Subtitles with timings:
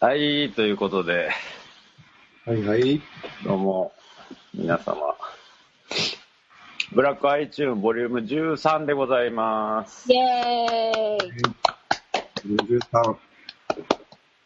[0.00, 1.30] はい、ということで、
[2.44, 3.00] はいはい。
[3.42, 3.92] どうも、
[4.52, 5.16] 皆様。
[6.92, 10.12] ブラックアイチューンボリューム13でございます。
[10.12, 13.16] イェーイ13。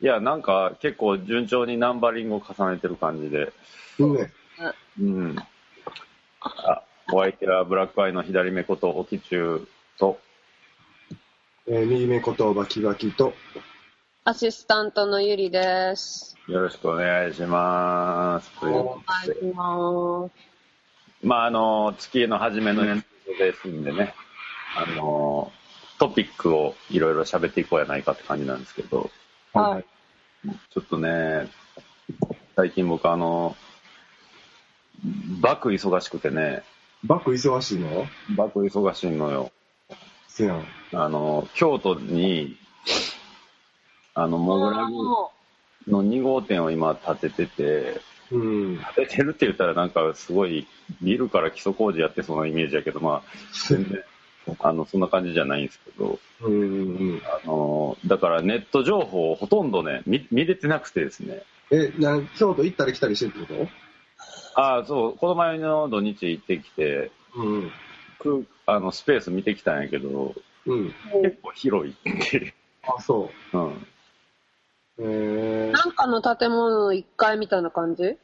[0.01, 3.53] いや、なんか結構順調にナンバリングを重ねてる感じで、
[3.99, 4.31] いいね。
[5.01, 5.37] うん。
[6.41, 6.83] あ、
[7.13, 9.67] お相手はブラックアイの左目こと、オキチュー
[9.99, 10.21] と、
[11.71, 13.35] えー、右目言葉キバキと、
[14.25, 16.35] アシスタントのゆりです。
[16.47, 18.51] よろしくお願いします。
[18.63, 18.85] お願
[19.23, 20.31] いしま
[21.21, 21.27] す。
[21.27, 24.15] まあ、あの、月の初めのエンドですんでね、
[24.79, 25.53] あの、
[25.99, 29.11] トピックをいろいろ喋っていこうやないかって感じなんですけど、
[29.53, 29.85] はい。
[30.71, 31.51] ちょっとね、
[32.57, 33.55] 最近僕あの、
[35.43, 36.63] バク忙しくてね、
[37.05, 38.07] バック忙しいの？
[38.37, 39.53] バク忙しいのよ。
[40.29, 40.65] せやん。
[40.93, 42.57] あの、京都に、
[44.15, 44.93] あの、モグラグ
[45.91, 48.79] の2号店を今建ててて、うん。
[48.95, 50.67] 建ててるって言ったらなんかすごい
[51.01, 53.31] ビルから基礎工事やってそうなイメージやけど、まあ、
[53.69, 54.03] 全然、
[54.61, 57.23] あの、そんな感じじゃないんですけど、うんうん。
[57.25, 63.69] あの、だからネット情報をほとんどね、見見れてなくてですね、え、な京都行ったり来たりしてるってこ
[64.55, 68.47] ああ、そう、この前の土日行ってきて、とうん。
[68.69, 70.35] くあのスペース見てきたんやけど、
[70.67, 70.95] うん。
[71.23, 72.55] 結構広いって。
[72.83, 73.67] あ、そうん。
[73.69, 73.77] う。
[75.01, 78.17] えー、なんかの建物の1階みたいな感じ？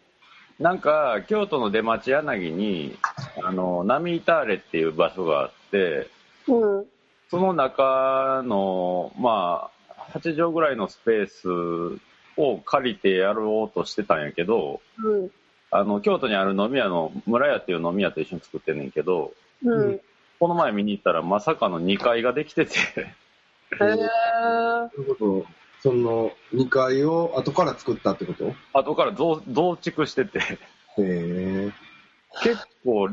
[0.61, 2.97] なんか、京都の出町柳に、
[3.43, 6.09] あの、波板ーレっていう場所があって、
[6.47, 6.87] うん。
[7.29, 12.01] その中の、まあ、8畳ぐらいのスペース
[12.37, 15.31] を借りてやろうとしてたんやけど、うん。
[15.73, 19.33] あの、京都にある飲み屋の、村屋っていう飲み屋と一緒に作ってんねんけど、
[19.65, 20.01] うん。
[20.39, 24.91] この前見に行ったらまさかの2階ができてて、へー。
[24.95, 25.47] ということ
[25.81, 28.49] その、2階を後から作ったってこと？
[28.49, 30.41] へ後から増増築してて、
[30.99, 31.71] え。
[32.43, 33.11] 結構、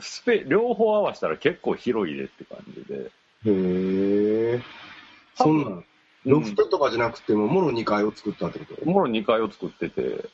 [0.00, 3.04] スペ、両方合わせたら結構広いでって感じで。
[3.04, 4.62] へえ。
[5.36, 5.84] そんなん、
[6.24, 8.84] ロフトとかじゃなくても、もろ2階を作ったってこと？
[8.84, 10.28] もろ2階を作ってて、うん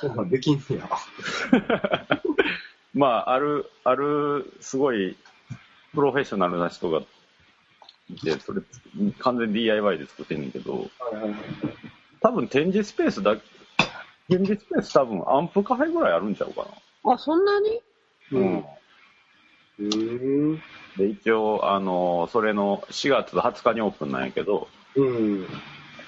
[0.00, 0.88] そんなんできんねや。
[2.94, 5.16] まあ、ある、ある、すごい、
[5.94, 7.02] プロフェッショナルな人が
[8.10, 8.62] いて、それ、
[9.18, 10.90] 完全 DIY で作ってんねんけど、
[12.20, 13.36] 多分展示スペースだ、
[14.28, 16.66] 展示スペース多分アンプカフェぐらいあるんちゃうか
[17.04, 17.80] あ、そんなに？
[18.32, 18.40] な。
[18.40, 18.64] うん。
[19.78, 20.56] うん。
[20.96, 25.46] で、一応、あの、それの4月20日にオープンなんやけど、うん。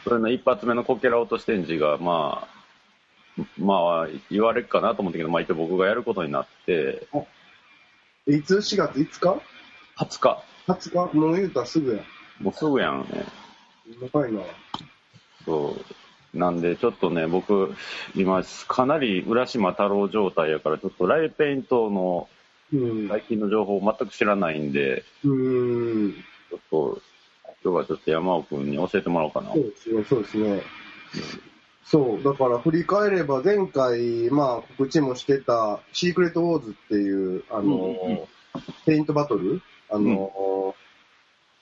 [0.04, 2.62] それの一発目のこけら落とし展示が、まあ、
[3.56, 7.06] まあ、言われるかなと思ったけど、まあ、一応僕がやることになって、
[8.26, 9.42] いつ ?4 月5日？
[10.02, 11.16] 20日、20日？
[11.16, 12.02] もう言うたらすぐや。
[12.40, 13.24] もうすぐやんね。
[14.12, 14.40] 長いな。
[15.44, 15.76] そ
[16.34, 16.38] う。
[16.38, 17.74] なんで、ちょっとね、僕、
[18.14, 22.28] 今、かなり浦島太郎状態やから、ちょっとライペイントの
[22.72, 23.08] うん。
[23.08, 26.12] 最近の情報を全く知らないんで、うん。
[26.12, 27.02] ちょっと、
[27.62, 29.60] 今日はちょっと山尾君に教えてもらおうかなそ。
[29.60, 30.62] うですね、そうですね。
[31.84, 38.20] そう、だから振り返れば前回、まあ告知もしてたシークレットウォールズっていう、あの、うんうんうん
[38.84, 40.74] ペイントバトルあの、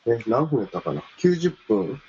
[0.07, 2.01] え、何分やったかな ?90 分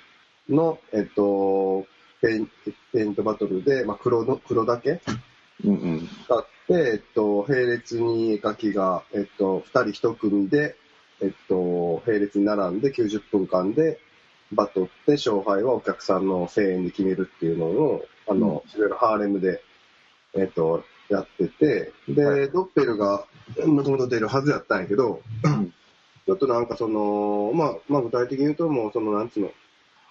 [0.48, 1.86] の、えっと、
[2.20, 2.50] ペイン
[2.92, 5.00] ペイントバトルで、まあ黒の、黒だけ？
[5.64, 6.08] うんうん。
[6.24, 10.76] 使って、えっと、並列に絵描きが、えっと、二人一組で、
[11.20, 14.00] えっと、並列に並んで90分間で
[14.52, 19.62] バトって、勝敗はお客さんの声援で決めるっていうのを、あの、いろいろハーレムで、
[20.34, 22.50] えっと、やってて、で、はい。
[22.50, 23.26] ドッペルが
[23.66, 29.50] もともと出るはずやったんやけど、ちょっとなんかその、まあ、まあ具体的に言うともうその、なんつうの、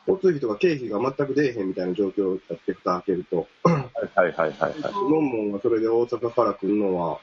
[0.08, 4.76] 交通費とか経費が全く出えへんみたいな状況やって蓋開けると、はいはいはいはい。
[5.10, 7.20] ノンモンはそれで大阪から来るのは、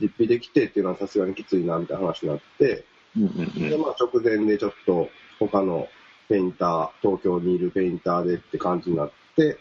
[0.00, 2.84] 実費で来てっていうのはさすがにきついなみたいな話になって、
[3.16, 5.08] うんうんで、まあ直前でちょっと
[5.38, 5.88] 他の
[6.28, 9.58] ペインター、東京にいるペインターでって感じになって、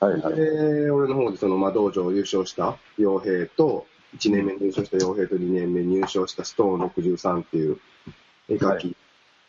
[0.00, 0.36] はいはい。
[0.36, 7.78] で、俺の方でその、まあ道場優勝した傭兵と、1年目に優勝した傭兵と2年目に優勝したストーン63っていう
[8.48, 8.96] 絵描き、はい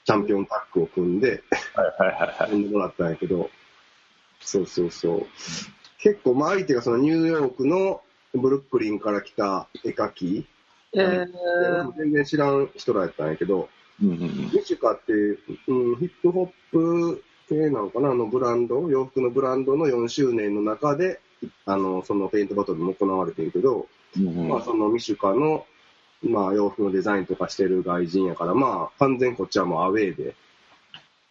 [0.06, 2.52] チャンピオンタッグを組んで、はいはいはいはい。
[2.52, 3.50] 呼んでもらったんやけど、
[4.40, 5.26] そうそうそう。
[5.98, 8.02] 結構、まあ相手がそのニューヨークの
[8.36, 10.48] ブルックリンから来た絵描き、
[10.94, 11.28] えで
[11.70, 13.68] 俺も全然知らん人らやったんやけど、
[14.02, 14.52] うんうんうん。
[14.54, 15.12] ミシュカって、
[15.68, 21.20] うん、ヒップホップ系なのかなあのブランド、洋服のブランドの4周年の中で、
[21.66, 23.88] あの、そのペイントバトルも行われてるけど、
[24.20, 25.66] まあそのミシュカの、
[26.24, 30.36] まあ洋服のデザインとかしてる外人やから、まあ完全こっちはもうアウェーで、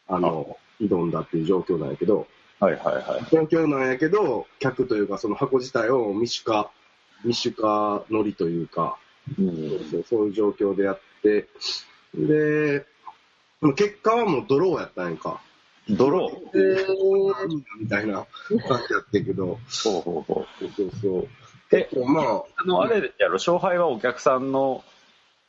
[0.09, 2.27] あの、挑んだっていう状況なんやけど、
[2.61, 3.27] はいはいはい。
[3.31, 6.71] 状況なんやけど、客というかその箱自体を民主化、
[7.25, 8.99] 民主化乗りというか、
[9.39, 11.49] うんそういう状況でやって、
[12.15, 12.85] で、
[13.77, 15.41] 結果はもうドローやったんやんか。
[15.89, 16.77] ドロー？
[16.77, 16.87] で、
[17.81, 18.27] みたいな
[18.69, 19.59] 感じやってんけど。
[19.69, 20.03] そう
[20.77, 21.29] そうそう。
[21.73, 24.85] え結構まあ、あの、あれやろ、勝敗はお客さんの、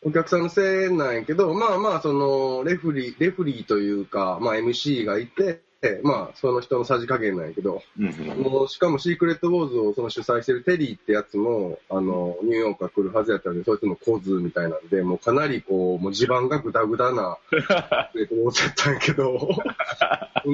[0.01, 5.61] お客さんのせいなんやけど、まあまあ、その、レフリー、レフリーというか、まあ MC がいて、
[6.03, 8.05] まあ、その人のさじ加減なんやけど、うん
[8.41, 19.49] もうしかもシークレットウォーズをその主催してるテリーってやつも、あの、ニューヨークから来るはずやったので、そいつもコズみたいなんで、もうかなりこう、もう地盤がグダグダな、シークレットウォーズやったんやけど、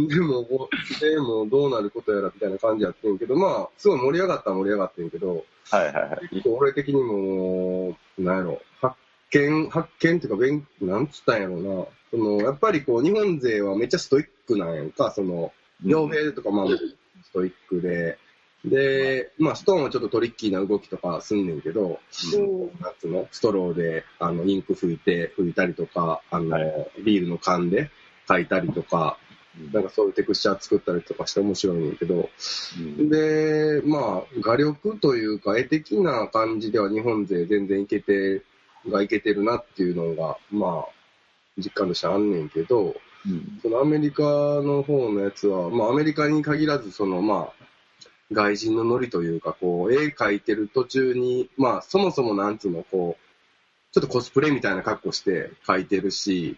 [0.10, 0.70] でも、
[1.00, 6.30] でもどうなることやらみたいな感じやってんけど、まあ、すごい盛り上がったら盛り上がってんけど、はいはいはい。
[6.30, 8.96] 結構俺的にも、なんやろ、発
[9.32, 11.86] 見、発見っていうか、勉なんつったんやろな。
[12.12, 15.52] その、やっぱりこう、日本勢はめっちゃストイックなんやんか、その、
[15.84, 18.18] 傭兵とかまあ、ストイックで、
[18.66, 22.00] で、まあ、ストーンはちょっとトリッキーな動きとかすんねんけど、
[22.36, 22.80] うん。
[22.80, 26.88] なんつうの、ストローで、あの、インク拭いて、拭いたりとか、あの、はい。
[27.04, 27.90] ビールの缶で
[28.28, 29.18] 書いたりとか、
[29.74, 32.30] なんかそういうテクスチャー作ったりとかして面白いねんけど、
[32.78, 33.10] うん。
[33.10, 38.44] で、まあ、画力というか、絵的な感じでは日本勢全然いけて、
[38.88, 40.90] がいけてるなっていうのが、まあ、
[41.58, 42.96] 実感としてあんねんけど、うん
[43.62, 47.62] そのアメリカの方のやつは、まあアメリカに限らず、そのまあ、
[48.32, 56.58] 外人のノリというか、こう、絵描いてる途中に、まあ、そもそもなんつうの、こう、ちょっとコスプレみたいな格好して描いてるし、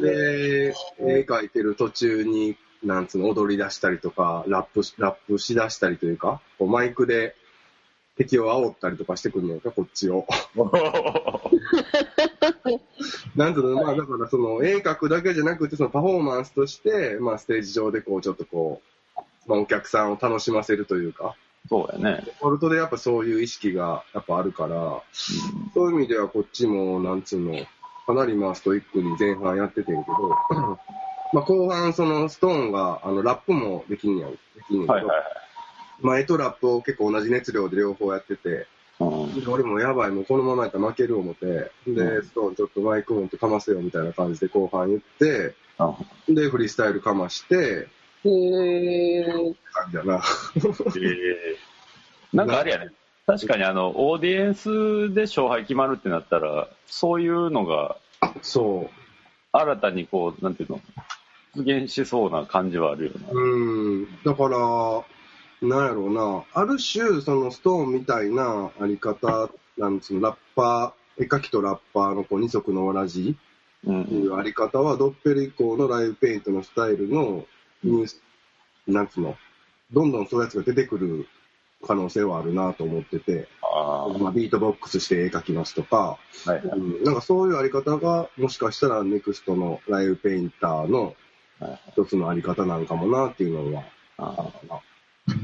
[0.00, 7.36] で、絵描いてる途中に、なんつうの、踊り出したりとか、ラップし、ラップし出したりというか、こうマイクで
[8.16, 10.26] 敵を煽ったりとかしてくるのか、こっちを。
[13.36, 18.82] なんつうの、まあだからその、絵描くだけじゃなくて、そのパフォーマンスとして、まあステージ上でこう、ちょっとこ
[19.16, 21.36] う、まあお客さんを楽しませるというか、
[21.68, 22.22] そうやね。
[22.24, 25.02] デフォルトでやっぱそういう意識がやっぱあるから、
[25.74, 27.54] そういう意味ではこっちも、なんつうの、
[28.06, 30.28] かなりまあストイックに前半やっててんけど、
[31.32, 34.32] まあ後半そのストーンが、あの、ラップもできんやん。
[34.32, 35.24] できんねんけど、はいはいはい。
[36.00, 38.66] まあ絵とラップを結構同じ熱量で両方やってて、うん
[39.48, 45.96] 俺もやばい、もうこのままやったら負ける思って、で、うんストーンちょっとマイク持ってかませよみたいな感じで後半言って、あ
[46.28, 47.88] で、フリースタイルかまして、
[48.24, 49.54] へー。
[49.72, 50.22] 感じやな。
[50.56, 51.56] えー
[52.36, 52.90] なんかあれやね。
[53.26, 57.96] 確かにあの、オーディエンスで勝敗決まるってなったら、そういうのが
[58.40, 59.02] そう。
[59.52, 60.80] 新たにこう、なんていうの、
[61.56, 63.28] 出現しそうな感じはあるよな。
[63.32, 63.56] う
[64.00, 64.22] ん。
[64.24, 64.58] だから、
[65.62, 66.44] なんやろうな。
[66.52, 73.36] ある種、そのストーンみたいなあり方、なんつうの、ラッパー、絵描きとラッパーのこう二足のわらじ
[73.84, 77.46] うんっていうあり方は、ドッペル以降のライブペイントのスタイルの、
[77.82, 78.06] に
[78.86, 79.36] なんつうの、
[79.92, 81.28] どんどんそういうやつが出てくる
[81.86, 86.78] 可能性はあるなと思ってて、あまあ、ビートボックスして絵描きますとか、あ、はいはい。
[86.78, 91.14] うん、なんかそういうあり方が、もしかしたらネクストのライブペインターの
[91.60, 93.84] はい一つのあり方なんかもなっていうのは、
[94.18, 94.80] ああ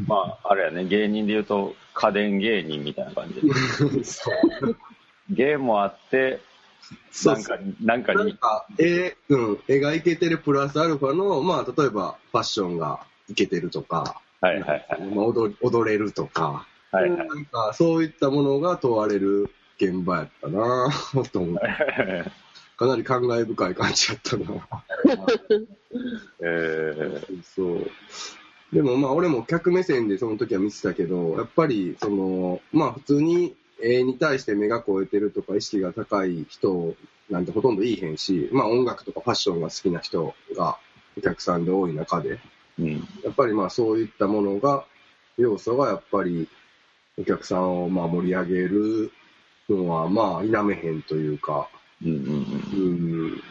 [0.07, 4.05] まあ、あれやね、芸人で言うと、家電芸人みたいな感じで。
[4.05, 4.31] そ
[4.63, 4.77] う。
[5.31, 6.41] 芸もあって、
[7.25, 15.03] なんか、なんかに、か、絵、うん、絵がいけてるプラスアルファの、まあ、例えば、ファッションがいけてるとか、はいはいはい。
[15.15, 21.61] まあ、踊り踊れるとか、はいはいなんか、そういったものが問われる現場やったなぁ、 と思う。
[22.77, 24.45] かなり感慨深い感じやったな
[26.41, 27.91] えそう。
[28.73, 36.95] でもまあ俺も客目線でその時は見てたけど、やっぱりその、まあ普通に絵に対して目が超えてるとか意識が高い人
[37.31, 40.79] なんてほとんどいいへんし、まあ音楽とかファッションが好きな人が
[41.17, 42.39] お客さんで多い中で、ー
[42.79, 43.09] うん。
[43.25, 44.85] やっぱりまあそういったものが、
[45.37, 46.49] 要素がやっぱり
[47.19, 49.13] お客さんをまあ盛り上げる
[49.69, 51.69] のはまあ否めへんというか、
[52.05, 53.43] うんうんうん。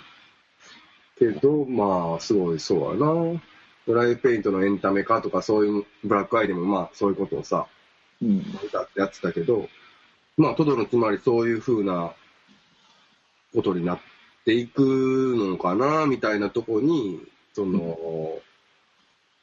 [1.17, 3.41] けど、まあ、すごいそうやな。
[3.87, 7.67] ドライペイントのエンタメ化とか、そういう、ブラックアイでもまあ、そういうことをさ、
[8.21, 8.29] うん。
[8.29, 8.59] うん。
[8.65, 9.69] 歌ってやってたけど、
[10.35, 12.13] まあ、トドのつまりそういう風な
[13.53, 13.99] ことになっ
[14.45, 17.21] ていくのかな、みたいなとこに、
[17.53, 17.97] その、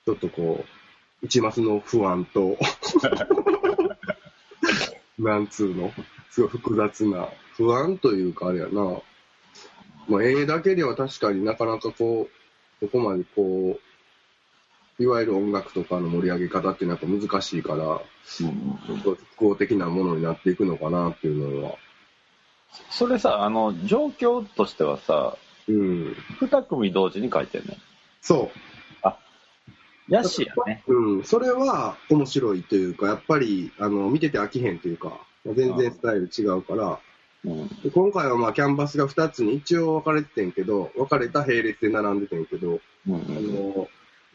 [0.05, 2.59] ちょっとこう、一抹の不安と、
[5.19, 5.91] なんつうの、
[6.31, 9.01] すごい複雑な、不安というかあれやな、
[10.07, 13.94] まあ、絵だけでは確かになかなかこう、そこまでこう、
[14.99, 21.77] いわゆる音楽とかの盛り上げ方っていうのはやっぱ難しいから、うん複合的なものになっていくのかなっていうのは。
[22.91, 25.37] それさ、あの、状況としてはさ、
[25.69, 26.17] うん。
[26.41, 27.79] 二組同時に書いてんね。
[28.21, 28.59] そう。
[30.09, 30.83] ヤッシーやね。
[30.87, 37.01] うん、それは面白いというか、やっぱり、あの、見てて飽きへんというか、全然スタイル違うから、
[37.45, 37.69] うん。
[37.83, 43.89] で今回はまあキャンバスが2つに一応分かれててんけど、分かれた並列で並んでてんけど、うんあの、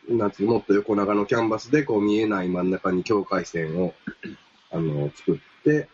[0.09, 3.93] なんつうのもっと横長のキャンバスでこう見えない真ん中に境界線を、
[4.71, 5.87] あの、作って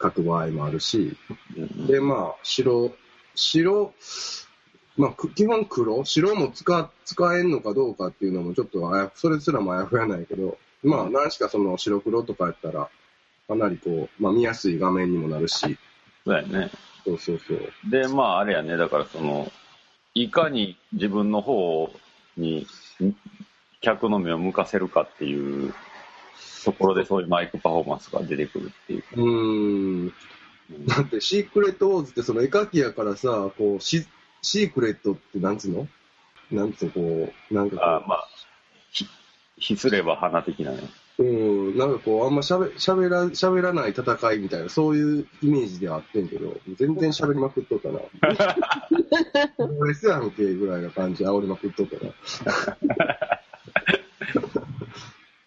[0.00, 1.16] 書く場合もあるし、
[1.56, 2.92] うんで、まあ、白、
[3.34, 3.94] 白、
[4.96, 12.90] まあ、く基本黒、白も使、使えんのかどうかっていうのもちょっとあや、それすらもあやふやないけど、まあ、何しかその白黒とかやったら、
[13.48, 15.78] かなりこう、まあ見やすい画面にもなるし、
[16.24, 16.70] そうやね。
[17.04, 17.90] そうそうそう。
[17.90, 19.50] で、まあ、あれやね、だからその、
[20.14, 21.90] いかに自分の方
[22.36, 22.66] に
[23.82, 25.74] 客の目を向かせるかっていう
[26.64, 29.04] ところで、そういうマイクパフォーマンスが出てくるっていう。
[29.14, 30.12] うーん。
[30.86, 34.06] だって、シークレットウォーズってその絵描きやからさ、こう、シ
[34.40, 35.88] シークレットってなんつうの？
[36.50, 38.28] なんつうの、こう、なんかこうあまあ、
[38.90, 39.06] ひ、
[39.58, 40.78] ひすれば花的なね。
[41.18, 47.98] うん、なんかこう、あんましゃべ喋ら喋らない戦いみたいな、そういうイメージではあってんけど、全然喋りまくっとったな。
[47.98, 48.06] プ
[49.58, 52.12] ロレスやんけぐらいな感じで煽りまくっとったな。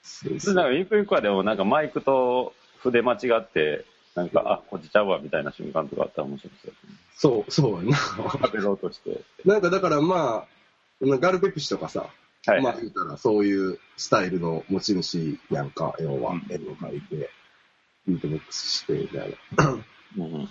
[0.05, 6.93] そうそうなんか、ゆくゆくはでも、なんかマイクと筆間違って、なんか、あ、こっちちゃうわ、みたいな瞬間とかあったら面白そうですね。
[7.17, 7.97] そう、そうやな。
[7.97, 9.21] 喋ろうとして。
[9.43, 12.07] なんかだからまあ、ガルペプシとかさ、
[12.45, 12.61] はい。
[12.61, 17.29] まあ言うたらそういうスタイルの持ち主やんか、要はうん絵を描いて、
[18.07, 19.69] ビートボックスしてみたいな。
[20.17, 20.49] うん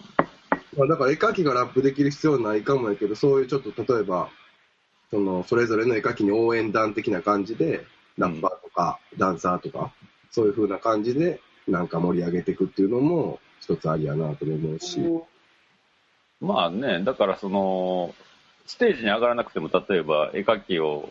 [0.76, 4.28] まあ、だから絵描きがラップできる必要はないかもやけど、そういうちょっと例えば、
[5.11, 7.87] その、それぞれの絵描きに応援団的な感じで、
[8.18, 9.93] ラッパかダンサーとか、
[10.31, 15.00] そういう風な感じで、なんか盛り上げていくっていうのも、一つありやなと思うし。
[16.40, 18.14] まあね、だからその、
[18.66, 21.11] ステージに上がらなくても、例えば絵描きを、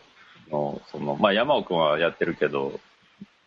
[0.50, 2.80] の、その、まあ山尾くんはやってるけど、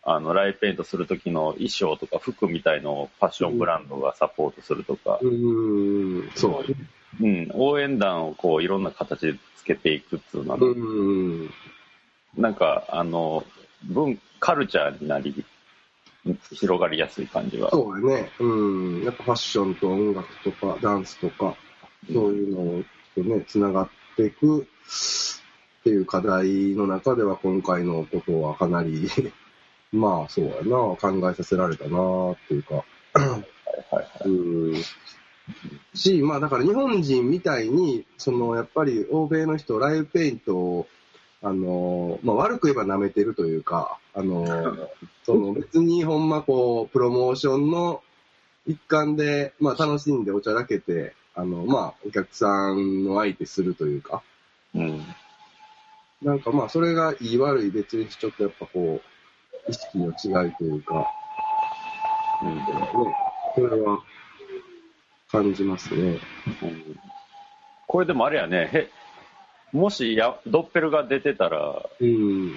[0.02, 7.24] あの、ライペイントする時の衣装とか服みたいのをファッションブランドがサポートするとかう、ーん、そう。
[7.24, 11.50] うん、応援団をこういろんな形でつけていくっていうのは、うーん。
[12.36, 13.44] なんか、あの、
[13.84, 15.44] 文、カルチャーになり、
[16.52, 17.70] 広がりやすい感じは。
[17.70, 18.30] そうやね。
[18.38, 19.04] うん。
[19.04, 21.56] やっぱファッションと音楽とかダンスとか、
[22.12, 24.64] そういうのとね、つながっていくっ
[25.84, 29.08] ていう課題の中では今回のことはかなり、
[29.92, 32.74] まあそうやな、考えさせられたなっていうか。
[32.74, 34.82] はいはいうん。
[35.94, 40.86] し、まあだから日本人みたいに、そのやっぱり欧米の人、ライブペイントを、
[41.42, 44.44] あの、まあ悪く言えば舐めてるというか、あの、
[45.24, 48.02] その別にほんまこう、プロモーションの
[48.66, 54.22] 一環で、まあ楽しんでおちゃらけて、あの、まあお客さんの相手するというか、
[54.74, 55.04] うん。
[56.22, 59.00] なんかまあそれがいい悪い別にちょっとやっぱこ
[59.66, 61.06] う、意識の違いというか、
[62.42, 62.66] うん、ね、
[63.54, 64.00] それは
[65.30, 66.18] 感じますね。
[66.62, 67.00] うん
[67.88, 68.90] これでもあれやね、へ
[69.72, 72.56] もしやドッペルが出てたら、うん。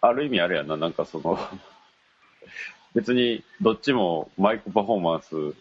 [0.00, 1.38] ある意味あれやな、なんかその、
[2.94, 5.54] 別にどっちもマイクパフォーマンス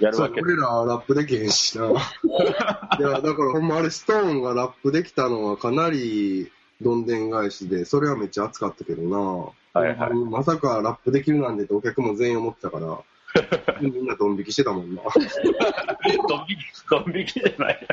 [0.00, 1.86] やるわけ俺らはラップできへんしな。
[2.98, 9.52] いや、だからほんまあれ、ストーンがラップできたのはかなりどんでん返しで、それはめっちゃ熱かったけどな。
[9.72, 12.98] はいはいままさかラップできるなんてってお客も全員思ってたから、
[13.80, 15.02] みんなドン引きしてたもんな。
[15.02, 17.86] ドン引き、ドン引きじゃない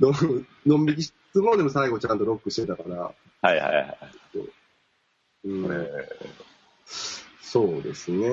[0.00, 3.98] ンドン引きしつつもでも最後ちゃんとロックしてたから、はいはいはい。
[5.44, 5.86] うんこれ
[7.56, 8.28] そうですね。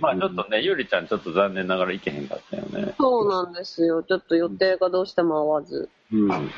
[0.00, 2.94] まあちょっとね、ゆりちゃんちょっと残念ながらいけへんかったよね。
[2.98, 4.02] そうなんですよ。
[4.02, 5.88] ちょっと予定がどうしても合わず。
[6.10, 6.50] うん。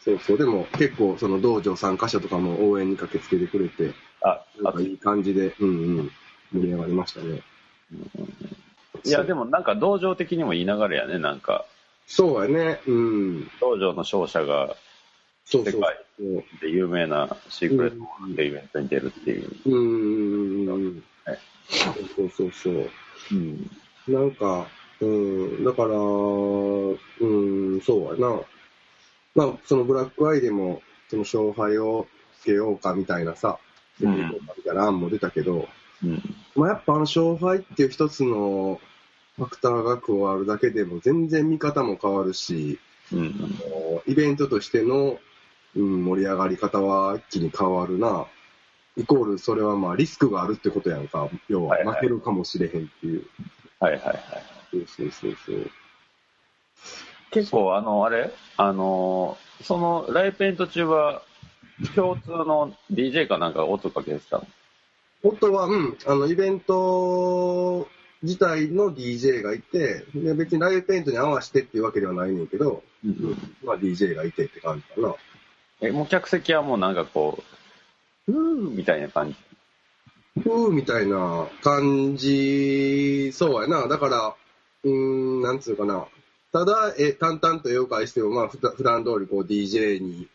[0.00, 0.38] そうそう。
[0.38, 6.10] でも結構その道場参加者とかも応援に駆けつけてくれて、あ、あなんかいい感じで、うんうん、
[6.52, 7.42] 盛り上がりましたね。
[9.04, 11.66] いやでもなんか道場的にもいい流れやね、なんか。
[12.06, 12.80] そうやね。
[12.86, 13.50] うん。
[13.60, 14.76] 道場の勝者が
[15.44, 15.74] 世界。
[16.60, 19.50] で有名なシークレットでイベントに出るっていう。
[19.66, 21.04] うんうんうんうん。
[21.24, 21.38] はい
[22.14, 22.90] そうそうそう。
[23.32, 23.70] うん。
[24.08, 24.66] なんか、
[25.00, 28.40] うん、だから、うん、そうやな。
[29.34, 32.06] まあ、そのブラックアイでも、その勝敗を
[32.40, 33.58] つけようかみたいなさ、
[34.00, 34.16] うん
[34.56, 35.68] みたいな案も出たけど、
[36.02, 36.22] うん。
[36.54, 38.80] まあ、やっぱあの勝敗っていう一つの
[39.36, 42.78] ファクターが加わるだけでも全然見方も変わるし、
[43.12, 43.34] うん。
[44.06, 45.18] イベントとしての、
[45.76, 48.26] うん、盛り上がり方は一気に変わるな。
[48.96, 51.28] イコールそれはまあリスクがあるってことやんか。
[51.48, 53.26] 要は負けるかもしれへんっていう。
[53.78, 54.18] はいはいはい。
[54.70, 55.70] そうそうそうそう。
[57.30, 58.32] 結構、あの、あれ？
[58.56, 61.22] あの、その、ライブペイント中は、
[61.94, 64.46] 共通の DJ かなんか音かけてたの？
[65.22, 67.86] 音は、うん、あの、イベント
[68.22, 75.14] 自体の DJ がいて、で別にライブペイントに合わせてっていうわけではないねんけど、うんまあ DJ がいてって感じかな。
[75.80, 77.42] え、もう客席はもうなんかこ
[78.28, 80.42] う、ふーみたいな感じ？
[80.42, 83.86] ふーみたいな感じ、そうやな。
[83.88, 84.34] だから、
[84.84, 86.06] うーん、なんつうかな。
[86.52, 90.28] ただ、え、淡々と妖怪しても、まあ、ふだ普段通りこう DJ に、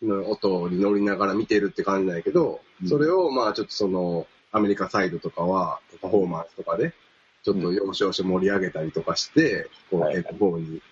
[0.00, 6.94] の音に乗りながら見てるって感じなんやけど、うんそれをまあちょっとその、アメリカサイドとかは、パフォーマンスとかで、
[7.42, 10.82] ちょっと要所要所盛り上げたりとかして、こう、はいヘッドホンに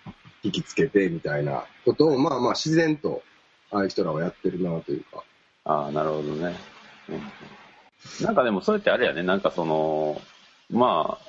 [0.43, 3.23] 引きつけてみたいなことを、まあまあ自然と、
[3.71, 5.25] ああいう人らはやってるなというか。
[5.65, 6.57] ああ、なるほどね。
[7.09, 7.21] うん
[8.23, 10.21] なんかでも、それってあれやね、なんかその、
[10.71, 11.27] まあ、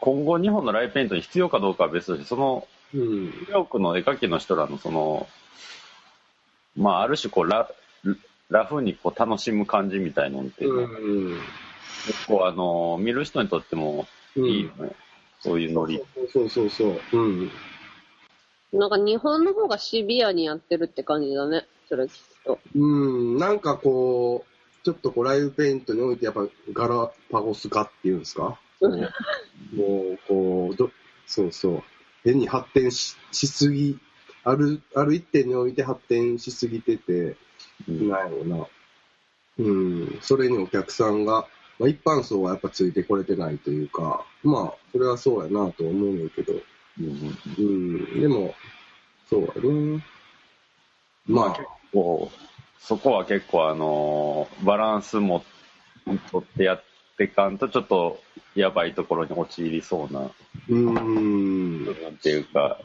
[0.00, 3.00] 今後日本のライブペイントに必要かどうかは別として、その、うん。
[3.26, 5.28] ニューヨークの絵描きの人らのその、
[6.76, 7.70] まあ、ある種こうラ、
[8.50, 11.40] ラフにこう楽しむ感じみたいのって、うん。
[12.06, 14.06] 結構あの、見る人にとっても
[14.36, 14.92] うんいいよね。
[15.40, 16.02] そういうノリ。
[16.32, 17.16] そうそうそうそう。
[17.16, 17.50] うん。
[18.72, 21.66] なんか日本の方がシビアにやってるって感じだね。
[21.88, 22.58] それ聞くと。
[22.74, 22.78] う
[23.34, 28.58] ん、なんかこう、ちょっとこうライブペイントにおいてやっぱガラパゴス化っていうんですか？
[28.80, 28.96] も
[29.76, 30.90] う、こう、ど
[31.26, 31.82] そうそう。
[32.24, 33.98] 変に発展ししすぎ、
[34.44, 37.36] ある、ある一点において発展しすぎてて、
[37.88, 38.66] うんなんやろうな。
[39.58, 41.46] うん、それにお客さんが、
[41.78, 46.52] まあ、一般層はやっぱついてこれてないというか、まあ、それはそうやなと思うねんけど、
[47.00, 48.54] うんうん、でも、
[49.28, 50.04] そうやね。
[51.26, 51.58] まあ、
[51.92, 52.48] こう
[52.80, 55.44] そこは結構あのバランスも
[56.30, 56.84] 取ってやっ
[57.18, 58.18] てかんとちょっと
[58.54, 60.30] やばいところに陥りそうな。
[60.70, 62.78] うん、部分っていうか、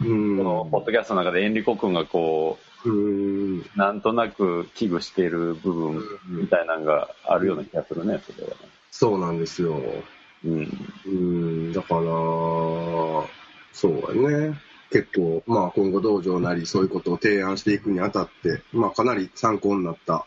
[0.00, 8.56] うん、このポッドキャストの中でエンリコ君がこうん、うなんとなく危惧している部分みたいなのがあるような気がするねそれはね。
[8.90, 9.80] そうなんですよ。
[10.44, 10.68] うん
[11.06, 12.02] うん、だから、
[13.72, 14.60] そうやね。
[14.90, 20.26] 結構、まあ今後道場なりそういうことを提案していくにあたって、まあかなり参考になった、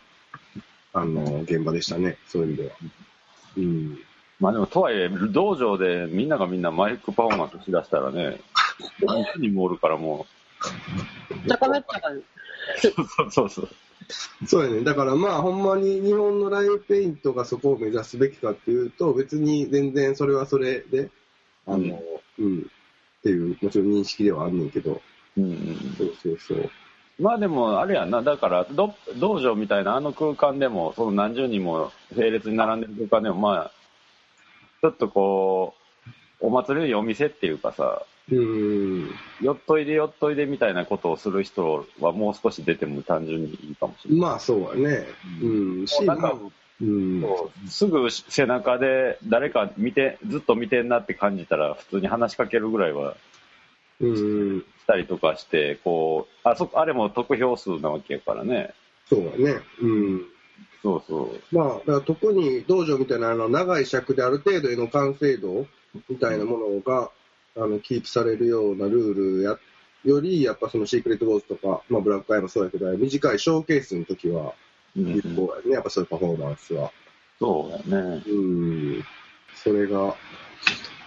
[0.94, 2.18] あの、現場でしたね。
[2.28, 2.76] そういう意味では。
[3.58, 4.00] うん。
[4.40, 8.40] まあでもとはいえ道場でみんながみんなマイクパフォーマンスしだしたらね
[9.02, 10.28] 何人もおるからも
[11.48, 12.22] 高めっちゃかね。
[12.22, 13.70] うそうそうそう
[14.46, 14.84] そうやね。
[14.84, 21.10] だからまあほんまに日本のライブペイントがそこを目指すべきかっていうと、別に全然それはそれで、
[21.66, 22.02] あの、
[22.40, 25.02] うん、っていう、もちろん認識ではあんねんけど、
[25.38, 26.70] うんうんそうそうそう。
[27.20, 33.72] まあでも、あれやんな、だからど、道場みたいなあの空間でも、その何十人も並列に並んでる空間でも、まあ、
[34.82, 35.74] ちょっとこ
[36.42, 39.10] う、お祭りのお店っていうかさ、うん。
[39.42, 44.20] よっといでよっといでみたいなことをする人はもう少し出ても単純にいいかもしれない。
[44.22, 45.06] まあそうやね。
[45.42, 45.88] うん。
[45.88, 46.34] し、なんかまあ、
[46.82, 47.24] うん。
[47.68, 53.16] すぐ背中で誰か見て、ずっと見てんなって感じたら、普通に話しかけるぐらいは
[54.00, 54.60] うん。
[54.60, 58.74] したりとかして、こう、あそこ、あれも得票数なわけやからね。
[59.10, 59.62] そうだね。
[59.82, 60.26] うん。
[60.84, 61.56] そうそう。
[61.56, 65.66] まあ、だから特に道場みたいなあの長い尺である程度への完成度
[66.10, 67.10] みたいなものが、
[67.58, 69.58] あの、キープされるようなルールや、
[70.06, 74.54] より、やっぱそのシークレットボーズとか、まあブラックアイもそうやけど、短いショーケースの時は、
[74.96, 75.74] うん有効やね。
[75.74, 76.92] やっぱそういうパフォーマンスは。
[77.40, 78.24] そうやね。
[78.28, 78.42] う
[79.00, 79.04] ん。
[79.54, 80.16] それが、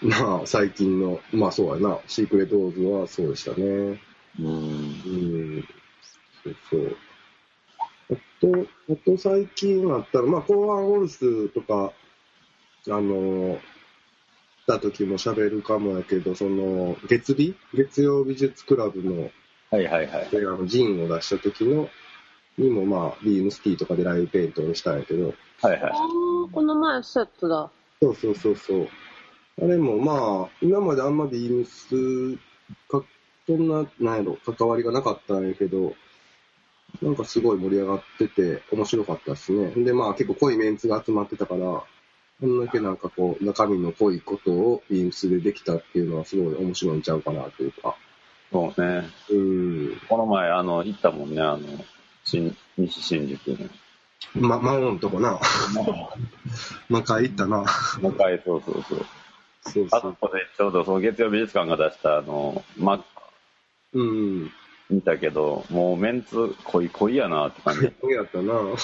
[0.02, 4.00] まあ、最近の、まあそうやな、シークレットボーズはそうでしたね。
[4.38, 5.64] うんうん。
[6.44, 6.96] そうそう。
[8.10, 11.92] あと、あと最近あったら、まあ、後半ウォルスとか、
[12.88, 13.58] あの、
[14.70, 17.56] た時も喋るかもやけど、その、月日？
[17.74, 19.30] 月曜美術クラブの、
[19.70, 20.28] はいはいはい。
[20.30, 21.88] であの、ジンを出した時の、
[22.56, 25.86] にもまあ、ビームスティーとかでライブペイントをしたんやけど、はいはいあ。
[25.88, 25.90] あ、
[26.52, 27.70] この前セットだ。
[28.00, 28.88] そうそうそうそう。
[29.62, 32.36] あれもまあ、今まであんまビームス
[32.88, 33.04] か、
[33.46, 35.94] そんな、なんやろ、関わりがなかったんやけど、
[37.02, 39.70] なんかすごい盛り上がってて、面白かったですね。
[39.84, 41.84] で、まあ結構濃いメンツが集まってたから、
[42.40, 47.96] こんだけなんかこう、中身の濃いことをビームスでできたっていうのはすごい面白いんちゃうかなというか。
[48.50, 49.08] そうね。
[49.30, 50.00] うん。
[50.08, 51.60] この前、あの、行ったもんね、あの、
[52.24, 53.68] 新、西新宿の。
[54.34, 55.38] ま、マオンとこな。
[56.88, 57.64] 魔界行ったな。
[58.02, 59.06] 中井、そうそうそう。
[59.62, 59.86] そうそう。
[59.90, 63.04] あそこでちょうどその月曜美術館が出した、あの、マック
[63.92, 64.50] うん。
[64.88, 67.92] 見たけど、もうメンツ濃い濃いやなって感じ。
[68.00, 68.54] そうやったな。
[68.54, 68.76] うん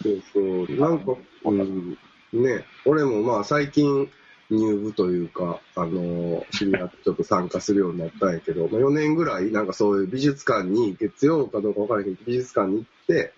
[0.00, 0.76] そうそう。
[0.78, 1.12] なんか、
[1.44, 1.98] うん、
[2.32, 4.10] ね、俺もまあ最近、
[4.50, 13.34] 入部というか、あの、知り合ってちょっと参加するようになったんやけど、まあ、4年ぐらい、なんかそういう美術館に、月曜かどうかわからないけど、美術館に行って、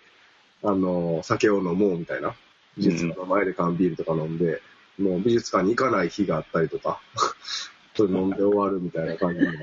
[0.63, 2.35] あの、酒を飲もうみたいな。
[2.77, 4.63] 美術館の前で缶ビールとか飲んで、
[4.99, 7.01] もう美術館に行かない日があったりとか、
[7.97, 9.61] それ飲んで終わるみたいな感じなって。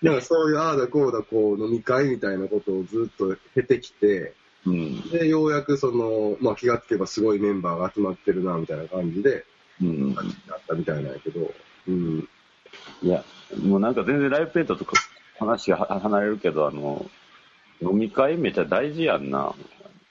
[0.00, 4.32] なんかそういうああだこうだこう飲み会みたいなことをずっと経てきて、
[4.68, 5.10] うん。
[5.10, 9.44] で、ようやくその、まあ気がつけばすごいメンバーが集まってるな、みたいな感じで、
[9.80, 10.14] うん。
[10.14, 10.26] なっ
[10.66, 11.54] たみたいなんやけど、
[11.86, 12.28] うん。
[13.02, 13.24] いや、
[13.62, 14.92] もうなんか全然ライブペイントとか
[15.38, 17.08] 話がは離れるけど、あの、
[17.80, 19.54] 飲み会めっちゃ大事やんな。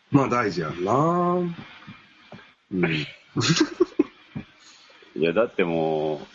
[0.10, 0.94] まあ大事やんな
[2.72, 2.86] うん。
[5.16, 6.28] いや、だってもう、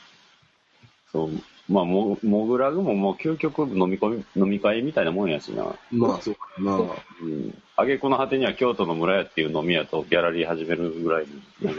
[1.11, 1.31] そう、
[1.69, 5.77] まあ、も、モグラグももう究極飲み込み、飲み会みたいなもんやしな。
[5.91, 6.73] まあそうかな。
[6.73, 6.81] う
[7.25, 7.59] ん。
[7.77, 11.27] あげこの果てには京都の村屋っていう飲み屋とギャラリー始めるぐらい
[11.63, 11.73] の。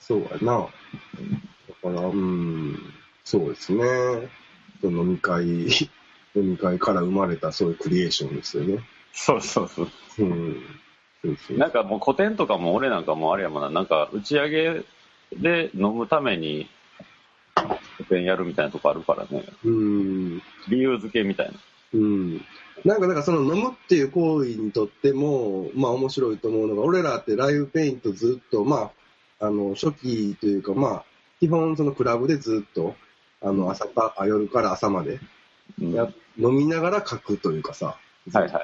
[0.00, 0.60] そうやな。
[0.60, 0.68] だ
[1.82, 2.78] から、うん、
[3.24, 3.84] そうですね。
[4.82, 5.68] 飲み会、飲
[6.34, 8.78] み会から生まれたそういうクリエーションですよね。
[9.12, 9.88] そうそうそう。
[10.20, 10.62] うん。
[11.56, 14.82] なんかもう古典とかも俺なんかもうあれやもんな、なんか打ち上げ
[15.36, 16.68] で飲むために
[18.08, 19.44] 古典やるみたいなとこあるからね。
[19.64, 20.42] うん。
[20.68, 21.52] 理由付けみたいな。
[21.94, 22.44] うん。
[22.84, 28.92] なんか、だからその飲むっていう行為にとっても、まあ面白いと思うのが、俺らってライブペイントずっと、ま
[29.40, 31.04] あ、あの、初期というか、まあ、
[31.40, 32.94] 基本そのクラブでずっと、
[33.42, 35.20] あの、朝か、あ夜から朝まで、
[35.80, 37.98] うんや飲みながら書くというかさ。
[38.32, 38.60] はいは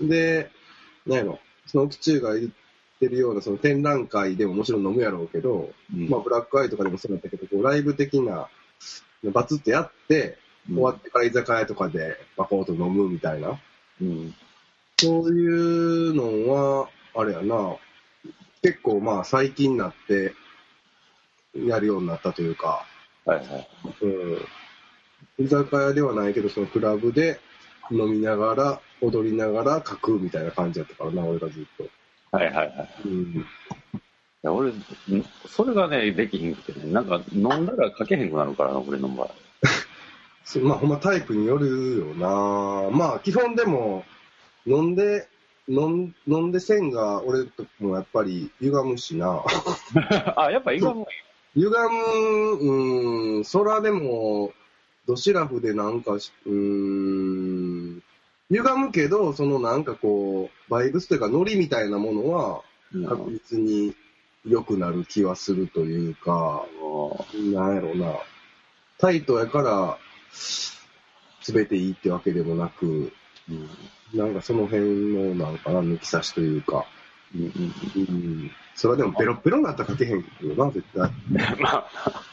[0.00, 0.08] い。
[0.08, 0.50] で、
[1.06, 2.50] なんやろ、その奥中が言っ
[3.00, 8.48] てるようなその展覧会でももちろん飲むやろうけど、うんまあブラックアイとかでもそうだったけど、こうライブ的な、
[9.24, 13.58] バツってやって、終わってから居酒屋とかでバコーと飲むみたいな。
[14.00, 14.34] うん。
[15.00, 17.76] そういうのは、あれやな、
[18.62, 20.34] 結構まあ最近になって、
[21.54, 22.84] やるようになったというか、
[23.24, 23.68] はいはい。
[24.02, 24.06] う
[25.42, 25.46] ん。
[25.46, 27.40] 居酒屋ではないけど、そのクラブで
[27.90, 31.88] 飲みながら、踊りながら書くみたいな感じやったからな、俺がずっと。
[32.36, 32.88] はいはいはい。
[33.04, 33.46] うん。
[34.44, 34.84] いや俺、ん
[35.48, 39.30] それがね、できひんくてね、なんか飲んだら書けへんくなるからな、俺の場合。
[40.44, 42.88] そうまあ、ほんまタイプによるよな。
[42.90, 44.04] まあ、基本でも、
[44.64, 45.26] 飲んで、
[45.68, 49.42] 飲ん飲んで線が俺ともやっぱり歪むしな。
[50.36, 51.08] あ、やっぱ意外も
[51.54, 51.70] 歪
[52.60, 54.52] む、うん、そらでも、
[55.06, 58.02] ドシラフでなんかし、うん、
[58.50, 62.62] 歪むけど、そのなんかこう、バイブスというかノリみたいなものは、
[63.08, 63.94] 確実に
[64.46, 66.64] 良くなる気はするというか、
[67.34, 68.14] なんやろな。
[68.98, 69.98] タイトやから、
[71.42, 73.12] 全ていいってわけでもなく、
[73.48, 73.68] うん
[74.14, 76.86] なんかその辺のなんかな、抜き差しというか、
[77.34, 77.50] うんうん
[77.96, 78.12] う
[78.46, 78.50] ん。
[78.74, 81.10] それはでもペロッペロになったら書けへんけどな、絶対。
[81.60, 81.90] まあ、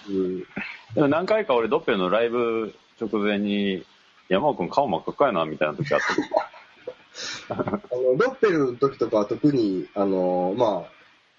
[0.10, 0.40] うん。
[0.40, 3.84] でも何回か俺、ドッペルのライブ直前に、
[4.30, 7.54] 山尾君顔真っ赤っかやな、みたいな時あった。
[7.56, 10.95] あの、ドッペルの時とかは特に、あの、まあ、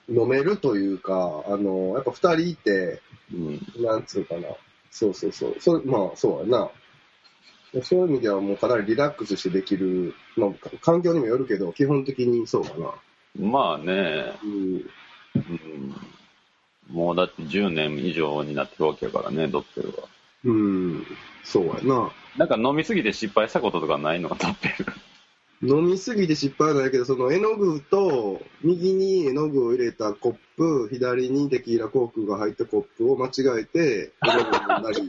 [0.08, 3.00] 飲めるというか、あの、やっぱ二人いて、
[3.32, 3.60] うん。
[3.84, 4.48] なんつうかな。
[4.90, 5.56] そうそうそう。
[5.58, 6.70] そまあ、そうやな。
[7.82, 12.94] そういう意味ではもうかなりリラックスしてできる、まあ、環境にもよるけど、基本的にそうかな。
[13.38, 14.90] まあね、うん。
[15.34, 15.96] うん、
[16.90, 20.08] もうだって10年以上になってるわけやからね、ドッペルは。
[20.44, 21.06] うん。
[21.44, 22.10] そうやな。
[22.38, 24.86] なんか飲みすぎて失敗したこととかないのドッペル。
[25.62, 35.08] 飲みすぎて失敗はないけど、その絵の具と、右に絵の具を入れたコップ、左にテキーラコークが入ったコップを間違えて、絵の具を飲んだり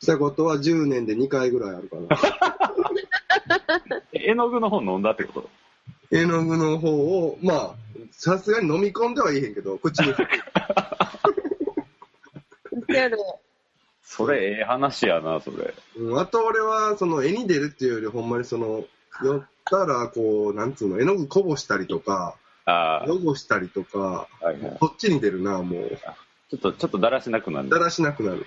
[0.00, 2.08] したことは10年で2回ぐらいあるかな。
[4.12, 5.50] 絵の具の方飲んだってこと？
[6.10, 7.74] 絵の具の方を、まあ、
[8.12, 10.14] さすがに飲み込んではいへんけど、口に。
[14.10, 15.74] それええ話やな、それ。
[15.96, 18.84] うんあと俺は、その絵に出るっていうより、ほんまにその、
[19.22, 24.76] 寄ったら、こう、なんつうの、絵の具こぼしたりとか、あ汚したりとか、あ、はいはい。
[24.80, 25.98] こっちに出るな、もう。
[26.50, 27.68] ちょっと、ちょっとだらしなくなる。
[27.68, 28.46] だらしなくなる。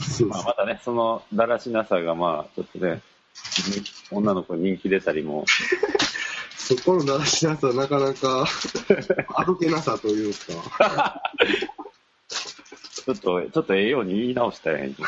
[0.00, 3.02] そ うまあ、またね、そのだらしなさが、まあ、ちょっとね、
[4.10, 5.44] 女の子に人気出たりも、
[6.56, 8.46] そこのだらしなさはなかなか、
[9.44, 11.22] 歩けなさというか。
[13.08, 15.02] ちょっと、ちょっとええように言い直したらええんじ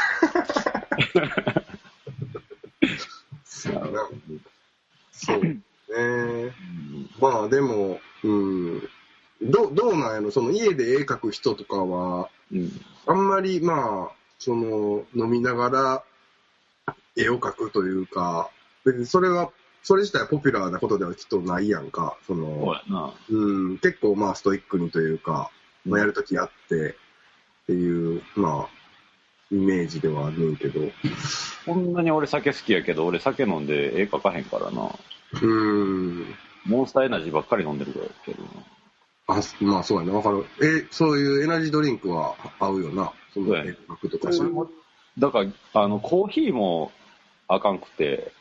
[5.13, 5.61] そうね。
[7.21, 8.89] まあでも、うん。
[9.43, 10.31] どどうなんやろ？
[10.31, 12.71] その家で絵描く人とかは、うん。
[13.07, 16.03] あんまりまあ、その、飲みながら
[17.17, 18.49] 絵を描くというか、
[18.87, 19.51] 別にそれは
[19.83, 22.17] それ自体ポピュラーなことではきっとないやんか。
[22.27, 22.75] その。
[23.29, 25.51] うん、結構まあストイックにというか、
[25.85, 26.97] まあ、やるときやって
[27.71, 28.69] っていう、まあ、
[29.53, 30.81] イメージではあるけど。
[31.67, 34.91] こんなに俺酒好きやけど、俺酒飲んで絵描かへんからな。
[35.41, 36.35] うん。
[36.67, 38.49] モンスターエナジーばっかり飲んでるからやけどな。
[39.29, 40.13] あ、まあそうやね。
[40.13, 40.45] わかる。
[40.61, 43.13] え、そういうエナジードリンクは合うよな。
[43.33, 44.31] そうやねとか
[45.19, 46.91] だから、あの、コーヒーも
[47.47, 48.33] あかんくて、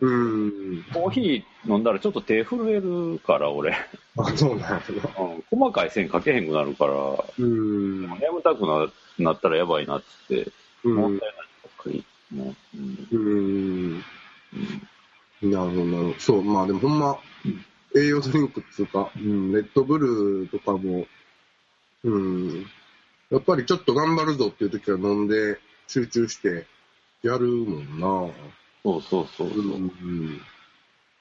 [0.00, 0.84] うん。
[0.92, 3.74] コーヒー飲んだらちょっと手震えるから、俺。
[4.16, 4.68] あ、そうなんや
[5.16, 5.24] な。
[5.24, 6.92] うん細かい線書けへんくなるから、
[7.38, 8.02] うん。
[8.02, 8.86] 眠たくな
[9.18, 10.52] なったらやばいなってって、
[10.84, 12.04] うんモンスターエ
[12.36, 12.56] ナジーばっか
[13.12, 14.04] うんうん。
[15.42, 16.20] うんなるほど、なるほど。
[16.20, 17.18] そう、まあでもほんま、
[17.96, 21.06] 栄養ドリンクっていうか、うん、レッドブルとかも、
[22.04, 22.66] うん、
[23.30, 26.66] やっぱりちょっと頑張るぞっていう時は飲んで集中して
[27.22, 28.32] やるもんな。
[28.88, 29.58] そうそうそうそう。
[29.58, 30.40] うん。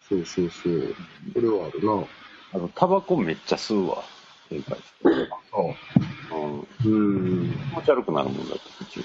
[0.07, 0.95] そうそうそう。
[1.33, 2.05] それはあるな。
[2.53, 4.03] あの、タバコめっちゃ吸うわ。
[4.49, 4.77] 正解。
[5.03, 6.89] うん。
[6.89, 7.51] うん。
[7.51, 9.01] 気持ち悪くなるもんだって、途中。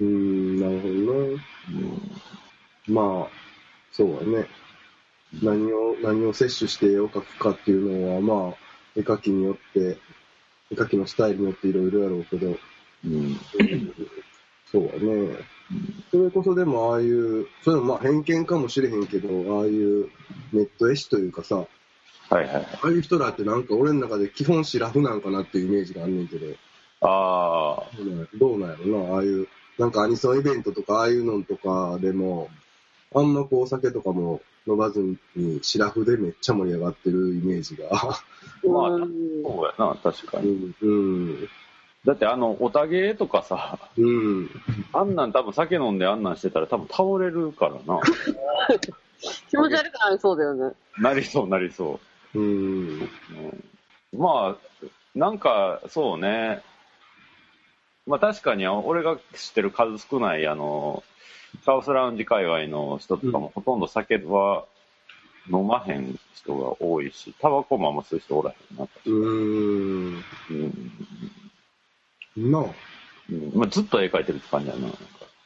[0.00, 1.42] うん、なるほどな。
[2.88, 2.94] うん。
[2.94, 3.30] まあ、
[3.92, 4.46] そうやね。
[5.42, 8.54] 何を、何を摂取して絵を描くかっていうのは、まあ、
[8.94, 9.96] 絵描きによって、
[10.70, 12.58] 絵描きのスタイルによっていろいろやろうけど、
[13.06, 13.40] うん。
[14.70, 15.36] そうやね。
[16.10, 20.08] それこそでもああいう、それもまあ偏見かもしれへんけど、ああいう
[20.52, 21.56] ネット絵師というかさ、
[22.28, 22.64] はいはいはい。
[22.64, 26.46] ああいう人らってなんか俺の中で基本シラフなんかなっていうイメージがあんねんけど、
[27.00, 27.90] ああ、
[28.38, 29.48] どうなんやろな、ああいう、
[29.78, 32.48] なんかアニソンイベントとかああいうのとかでも、
[33.14, 35.00] あんまこうお酒とかも飲まず
[35.36, 37.88] に、シラフでめっちゃ盛り上がってるイメージが。
[38.64, 40.50] まあうんそうやな、確かうに。
[40.52, 41.48] ん、うん、
[42.06, 44.50] だってあの、おたげとかさ、うん。
[44.92, 48.00] あんなん多分酒飲んであんなんしてたら多分倒れるからな。
[49.50, 50.72] 気持ち悪くなりそうだよね。
[50.98, 52.00] なりそうなりそ
[52.34, 52.38] う。
[52.38, 53.00] うん。
[53.00, 53.08] うん
[54.16, 56.62] まあ、なんか、そうね。
[58.06, 61.02] まあ確かに、俺が知ってる数少ない、あの、
[61.64, 64.64] サウスラウンジ界隈の人とかもほとんど酒は
[65.50, 68.88] 飲まへん人が多いし、タバコもあんま吸う人おらへんな。
[69.06, 70.24] うん。
[70.50, 70.92] うん。
[72.36, 72.62] なあ。
[73.30, 74.82] うんまあ、ずっと絵描いてるって感じやな。
[74.82, 74.98] なんか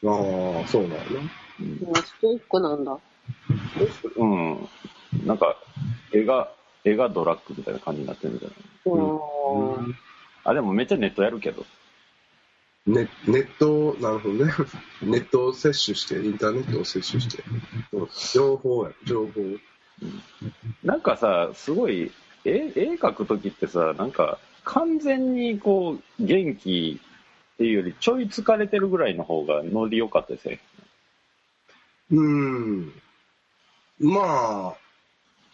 [0.04, 1.20] ああ、そうなんやな。
[1.60, 2.98] うんもうストイックなんだ。
[4.16, 4.68] うん。
[5.26, 5.56] なんか、
[6.12, 6.50] 絵が、
[6.84, 8.54] 絵がドラッグみたいな感じになってるみたいな。
[8.94, 9.96] うん。
[10.44, 11.66] あ、でもめっちゃネットやるけど。
[12.86, 14.52] ネネット、なるほどね。
[15.02, 17.44] ネットを摂取して、インターネットを摂取して。
[18.32, 19.32] 情報や、情報。
[20.82, 22.10] なんかさ、すごい、
[22.44, 24.38] 絵、絵描くときってさ、なんか、
[24.70, 27.00] 完全にこう、元気
[27.54, 30.60] っていうより、ちょい疲れてるぐらいの方がノリ良かったですね。
[32.12, 32.92] うん。
[33.98, 34.74] まあ、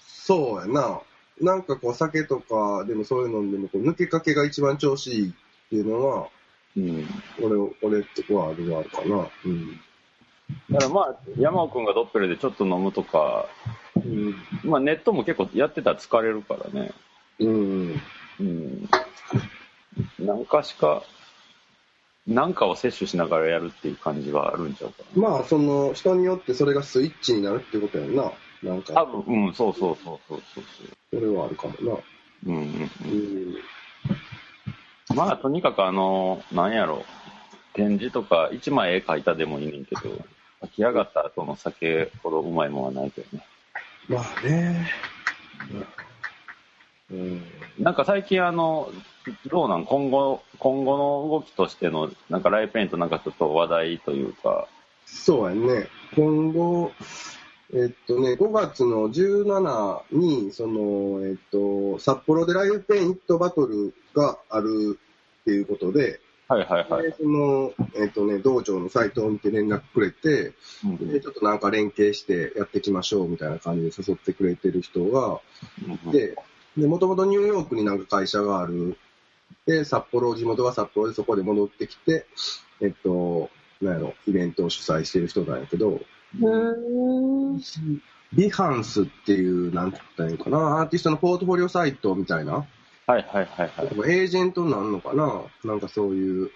[0.07, 1.01] そうやな。
[1.41, 5.33] なんかこう酒とかでもそういうのでもこう抜けかけが一番調子いいっ
[5.71, 6.29] ていうのは、
[6.77, 7.07] うん。
[7.43, 9.29] 俺、俺ってはあるはあるかな。
[9.47, 9.81] うん。
[10.71, 13.47] だからまあ、山尾くんがドッペルでちょっと飲むとか、
[13.97, 14.35] うん。
[14.63, 16.93] まあネットも結構やってたら疲れるからね。
[17.39, 18.01] うん。
[18.41, 18.89] うん。
[20.19, 21.03] 何かしか、
[22.27, 25.29] なんかを摂取しながらやるっていう感じはあるんちゃうかな。
[25.31, 28.33] まあ、その、人によってそれがスイッチになるってことやんな。
[28.63, 30.65] なんか、多分、うん、そうそうそうそうそう
[31.13, 31.79] それはあるかもな。
[31.79, 32.03] そ
[32.47, 32.51] う。
[32.51, 33.51] うんうんううん。
[33.53, 33.57] ん。
[35.15, 37.05] まあ、とにかくあの、なんやろ、
[37.75, 40.01] 展示とか、一枚絵描いたでもいいねんけど、
[40.63, 43.45] 書き上がった後の酒ほどうまいもんはないけどね。
[44.09, 44.91] まあね。
[47.11, 47.43] うん。
[47.79, 48.91] なんか最近あの、
[49.49, 49.85] どうなん？
[49.87, 54.69] 今後、今後の動きとしての、なんかライブペイントなんかちょっと話題というか、
[55.05, 55.89] そうやね。
[56.15, 56.93] 今後、
[57.73, 64.99] えっとね、5月の17に、その、えっと、札幌でライブペイントバトルがある
[65.43, 67.03] っていうことで、はいはいはい。
[67.03, 75.41] でその、えっとね、道場のサイトを見て連絡くれて、うんで、ちょっとなんか連携してやっていきましょうみたいな感じで誘ってくれてる人が
[75.85, 76.37] うんいて、
[76.77, 78.97] で、もともとニューヨークになんか会社がある。
[79.67, 82.27] で、札幌、地元が札幌でそこで戻ってきて、
[82.81, 86.01] えっと、なんやろ、イベントを主催してる人なんやけど、
[86.41, 87.63] うん。
[88.33, 92.67] ビハンスっていう、なんて言ったらいいのかな、アーティストのポートフォリオサイトみたいな、
[93.07, 94.13] はいはいはいはい。
[94.13, 96.51] エージェントになるのかな、なんかそういう、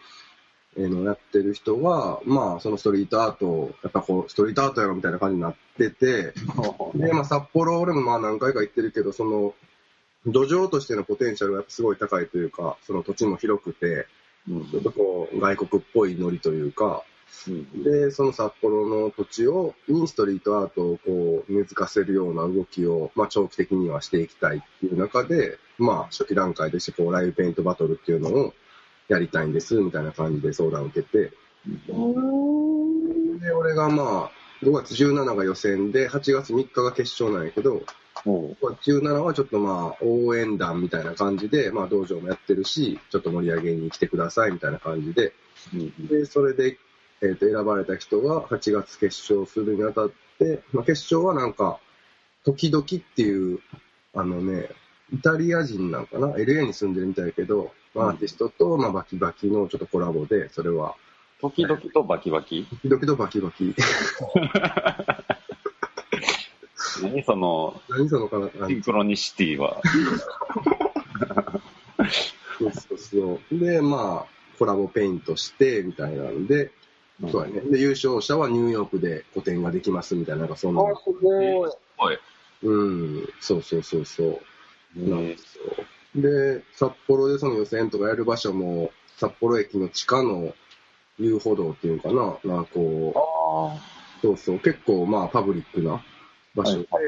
[0.77, 6.33] えーのやってる人は、まあ、そのストリートアートを、やっぱこう、ストリートアートやろみたいな感じになってて、
[6.95, 9.55] で、まあ、札幌、俺もまあ何回か行ってるけど、その、
[10.27, 14.07] 土壌としてのポテンシャルがすごい高いというか、その土地も広くて、
[14.49, 14.67] うん。
[14.71, 17.05] ちょっとこう、外国っぽいノリというか、
[17.49, 17.83] うん。
[17.83, 28.55] で、その札幌の土地を、にストリートアートをこう、根付かせるような動きを、まあ、長期的にはしていきたいっていう中で、まあ、初期段階でして、こう、ライブペイントバトルっていうのを
[29.09, 31.33] やりたいんです、みたいな感じで相談を受けて、
[33.41, 34.31] で、俺がまあ、
[34.63, 37.83] 5月17が予選で、8月3日が決勝なんやけど、
[38.27, 45.33] おう17はちょっとまあ、応援団みたいな感じで、まあ、道場もやってるし、ちょっと盛り上げに来てくださいみたいな感じで、
[45.75, 46.79] うんで、それで、
[47.23, 51.79] えーと選ばれた人が8月決勝するにあたって、まあ、決勝はなんか、
[52.45, 53.61] 時々っていう、
[54.15, 54.69] あのね、
[55.13, 60.95] イタリア人なんかな ?LA に住んでるみたいだけど、まあアーティストと、まあ、バキバキのちょっとコラボで、それは、
[61.41, 62.67] 時々とバキバキ？
[62.83, 63.75] 時々とバキバキ。
[67.03, 69.81] 何その、何そのかなあシンクロニシティは。
[72.59, 73.59] そうそうそう。
[73.59, 76.71] で、まあ、コラボペイントして、みたいなんで、
[77.31, 77.61] そうやね。
[77.61, 80.83] で、優勝者はニューヨークで個展ができますみたいな、なんかそんな。
[80.83, 82.19] あ、すごい。
[82.63, 82.85] う
[83.23, 84.41] ん、そうそうそうそう。
[84.97, 85.65] なんねですよ。
[86.17, 90.55] で、札幌でその予選とかやる場所も、札幌駅の地下の
[91.19, 93.79] 遊歩道っていうのかな、なんかこあ
[94.19, 96.03] う、そうそう、結構まあパブリックな
[96.55, 97.01] 場所で、は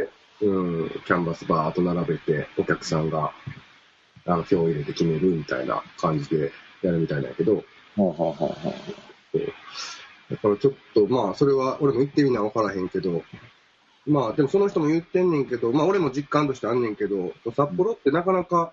[0.42, 3.32] うん、キャンバスバーっと並べて、お客さんが、
[4.26, 6.52] あの、票を入れて決めるみたいな感じで
[6.82, 7.62] やるみたいなんやけど、あ。
[7.96, 8.72] ほうほうほうほう。
[10.30, 13.22] だからちょっと、まあ、それは俺も言ってみな分からへんけど、
[14.06, 18.72] まあ、でもその人も言ってんねんけど、まあ、俺も実感としてあんねんけど、札幌ってなかなか、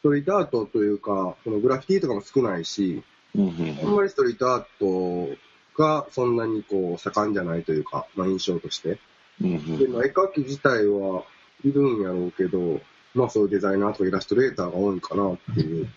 [0.00, 3.02] ストリートアートというか、そのグラフィティとかも少ないし、
[3.34, 5.36] うんうんまりストリートアート
[5.76, 8.98] がそんなにこう、盛んじゃないというか、まあ、印象として。
[9.40, 11.24] うんうんで、まあ、絵描き自体は
[11.64, 12.80] いるんやろうけど、
[13.14, 15.88] まあ、そういうデザイナーとかイラストレーターが多いかなっていう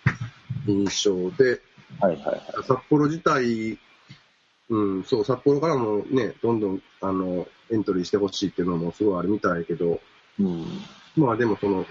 [0.67, 1.62] 印象で、
[2.00, 2.41] はいはいはい。
[2.63, 3.80] 札幌自体、
[4.69, 10.00] うん、そう、札幌からもね、どんどん、あの、エントリーしてほしいっていうのもすごいあるみたいやけど、
[10.39, 10.65] うん。
[11.15, 11.86] まあでもその、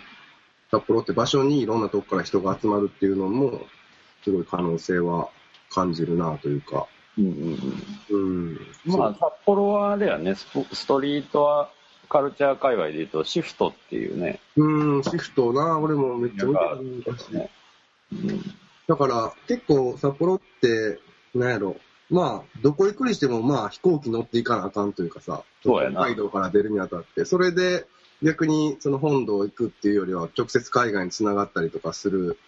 [0.71, 3.67] 札幌って場所にいろんなとこから人が集まるっていうのも、
[4.23, 5.31] すごい可能性は
[5.71, 6.87] 感じるなというか、
[7.19, 7.59] うん
[8.11, 8.61] うん。
[8.85, 11.71] まあ、札幌はあれやね、スポストリートは
[12.09, 17.51] カルチャー界隈で言うと、シフトっていうね、うん、シフトな、俺もめっちゃ見てる昔ね
[18.13, 18.41] うん。
[18.87, 21.01] だから、結構札幌って、
[21.35, 21.77] なんやろ、
[22.09, 27.87] まあ、どこ行くにしても、まあ、飛行機乗っていかなあかんというかさ、北海道から出るにあたって、それで、
[28.23, 32.39] 逆にその本土行くっていうよりは、直接海外に繋がったりとかする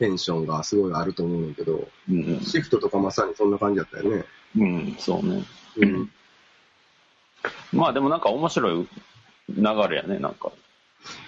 [0.00, 4.24] テンションがすごいあると思うんだけど、うんシフトとかまさにそんな感じだったよね。
[4.56, 4.62] うん。
[4.62, 5.44] うん、そうね。
[5.76, 6.10] うん。
[7.72, 8.88] まあでもなんか面白い
[9.48, 10.50] 流れやね、なんか。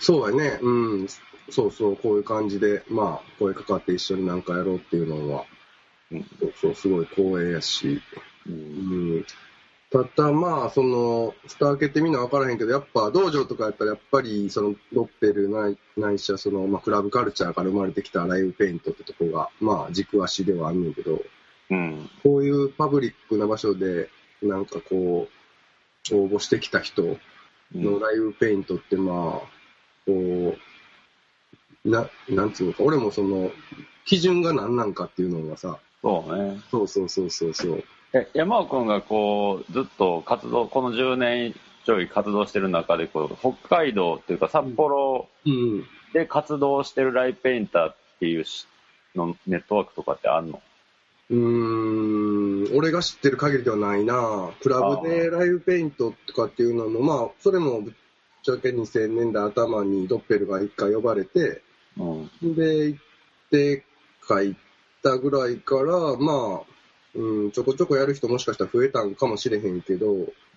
[0.00, 1.08] そうやね、うん。
[1.50, 5.44] そうそう、こういう感じで、まあ、声かかって一緒になんかやろうっていうのは、
[6.10, 8.00] うんそうそう、すごい光栄やし、
[8.46, 9.24] ううんん
[9.92, 21.22] ただまあ、その、蓋開けてみな分からへんけど、やっぱ道場とかやったら、やっぱり、その、ロッペルない、ないしは、その、まあ、クラブカルチャーから生まれてきたライブペイントってとこが、まあ、軸足ではあんねんけど、
[21.70, 22.10] うん。
[22.22, 24.08] こういうパブリックな場所で、
[24.40, 25.28] なんかこ
[26.10, 29.14] う、応募してきた人うんのライブペイントって、まあ、
[30.06, 30.56] こ
[31.84, 33.50] う、な、なんつうのか、俺もその、
[34.06, 36.60] 基準が何なんかっていうのがさ、そうね。
[36.70, 37.84] そうそうそうそうそう。
[38.14, 45.84] え、山尾君がこう、ずっと活動、この10年ちょい活動してる中で、こう、北海道っていうか札幌うん。
[46.12, 48.66] で活動してるライブペインターっていうし
[49.14, 50.60] のネットワークとかってあんの？
[51.30, 54.50] うーん、俺が知ってる限りではないな。
[54.60, 57.94] クラブでライブペイントとかっていうのも、まあ、それもぶっ
[58.42, 61.62] ちゃけ2000年代頭にドッペルが一回呼ばれて、
[61.96, 62.54] うん。
[62.54, 63.00] で、行っ
[63.50, 63.84] て
[64.28, 64.54] 書い
[65.02, 66.71] たぐらいから、まあ、
[67.14, 70.12] うん、ちょこちょこやる人もしかしたら増えたんかもしれへんけど、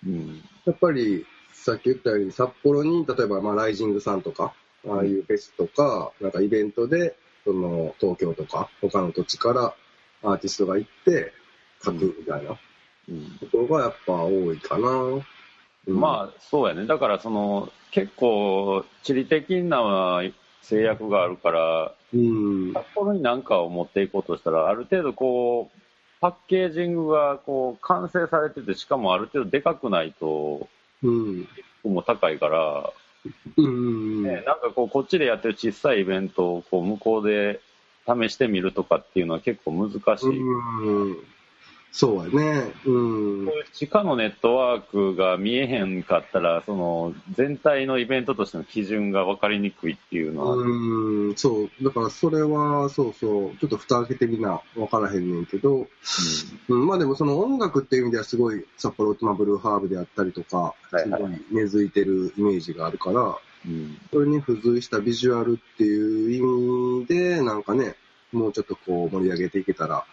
[0.06, 0.42] うん。
[0.64, 4.54] やっぱり、さっき言ったように、札幌に、例えば、まあ、ライジングさんとか、
[4.88, 9.74] ああいうフェスとか、なんかイベントで、その、東京とか、他の土地から
[10.22, 11.32] アーティストが行って、
[11.84, 12.58] 書くみたいな
[13.08, 13.38] うん。
[13.38, 14.88] ところがやっぱ多いかな。
[14.90, 15.24] うん
[15.88, 16.86] まあ、そうやね。
[16.86, 20.20] だから、その、結構、地理的な
[20.62, 22.72] 制約があるから、うん。
[22.72, 25.85] 札幌に何かを持っていこうとしたら、ある程度こう、
[26.26, 30.68] パッケージングがこう完成されてて、しかもある程度でかくないと、
[31.04, 31.48] うん。
[31.84, 32.92] も高いから、
[33.56, 34.24] うん。
[34.24, 37.60] ね、なんかこう、こっちでやってる小さいイベントをこう向こうで
[38.08, 40.42] 試してみるとかっていうのは結構難しい。
[40.42, 41.16] うん。
[41.96, 42.74] そうやね。
[42.84, 42.98] う
[43.44, 43.48] ん。
[43.72, 51.70] 地下のネットワークが見えへんかったら、その全体のイベントとしての基準が分かりにくいっていうのは、うん、そう。
[51.82, 55.86] だからそれは、そうそう、ちょっと蓋開けてみな、わからへんねんけど、
[56.68, 63.98] うん、まあでもその音楽っていう意味ではすごい札幌とまあブルーハーブであったりとか、すごい根付いてるイメージがあるから、うん。
[64.12, 67.94] それに付随したビジュアルっていう意味で、なんかね、
[68.32, 70.04] もうちょっとこう盛り上げていけたら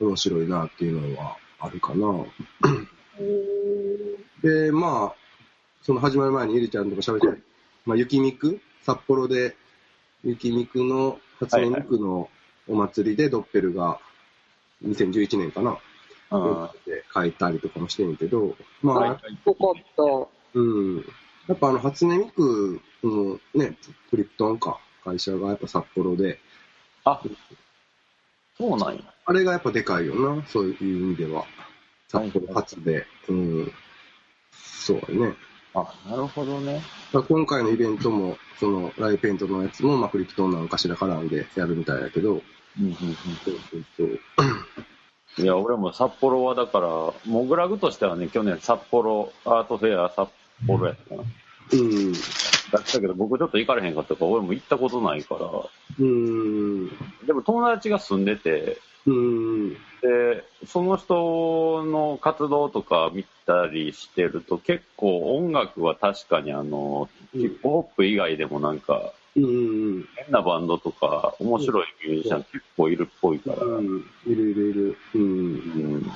[0.00, 2.24] 面白いなっていうのはあるかな。
[4.42, 5.14] で、まあ、
[5.82, 7.32] その始まる前にゆりちゃんとか喋ってた、
[7.84, 9.56] まあ、雪みく札幌で、
[10.24, 12.28] 雪みくの、初音ミクの
[12.68, 13.98] お祭りでドッペルが
[14.84, 15.78] 2011年かな、うん
[16.84, 21.04] で書いたりとかもしてんけど、まあ、はいここと、うん。
[21.48, 23.76] やっぱあの、初音ミクのね、
[24.10, 26.38] クリプトンか、会社がやっぱ札幌で、
[27.04, 27.20] あ
[28.58, 29.00] そうなんや。
[29.28, 31.44] あれがやっぱでかいよな、そういう意味では。
[32.08, 33.04] 札幌初で。
[33.28, 33.72] うん。
[34.50, 35.36] そうやね。
[35.74, 36.80] あ、なるほどね。
[37.12, 42.40] 今回のイベントも、その、ライブペイントのやつも、まあ、クリプトンなんかしら絡んでやるみたいだけど、
[42.80, 44.18] うんうんそうそうそう。
[45.38, 46.88] うん、いや、俺も札幌はだから、
[47.26, 50.30] モグラグとしてはね、去年札幌アートフェア札
[50.66, 51.22] 幌やったかな。
[51.72, 52.12] うん。
[52.12, 52.18] だ
[52.78, 55.50] ったけど、僕ちょっと行かれへんかったから、俺も行ったことないから。
[55.98, 56.88] うん。
[57.26, 59.70] でも友達が住んでて、うん。
[59.70, 70.08] で、その人の活動とか見たりしてると、結構音楽は確かにあの、うんヒップホップ以外でもなんか、うん。
[70.16, 73.66] 変なバンドとか、面白いミュージシャン結構いるっぽいから。
[73.66, 74.04] うん。
[74.26, 74.98] いるいるいる。
[75.14, 75.22] うん。
[75.22, 75.24] う
[75.98, 76.10] ん。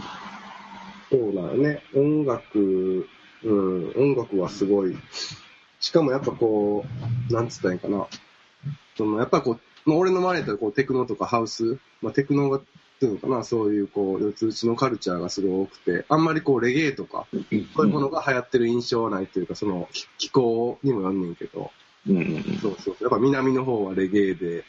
[1.11, 1.83] そうだよね。
[1.95, 3.07] 音楽、
[3.45, 4.97] うん、音楽はすごい。
[5.80, 6.85] しかもやっぱこ
[7.30, 8.07] う、なんつったらいかな。
[8.97, 12.62] そのやっぱこう、まあ、俺の周りだったらこうテクノとかハウス、まあ、テクノが、っ
[13.03, 17.39] ていうのかな、そういうこう、四つ打ちのカルチャーがすごい多くて、あんまりこうレゲエとか、そ
[17.83, 21.72] ういうものが流行ってる印象はないっていうか、その気気候にもなんねんけど、
[22.09, 22.59] うんうんうん。
[22.61, 22.97] そうそう。
[23.01, 24.64] やっぱ南の方はレゲエで、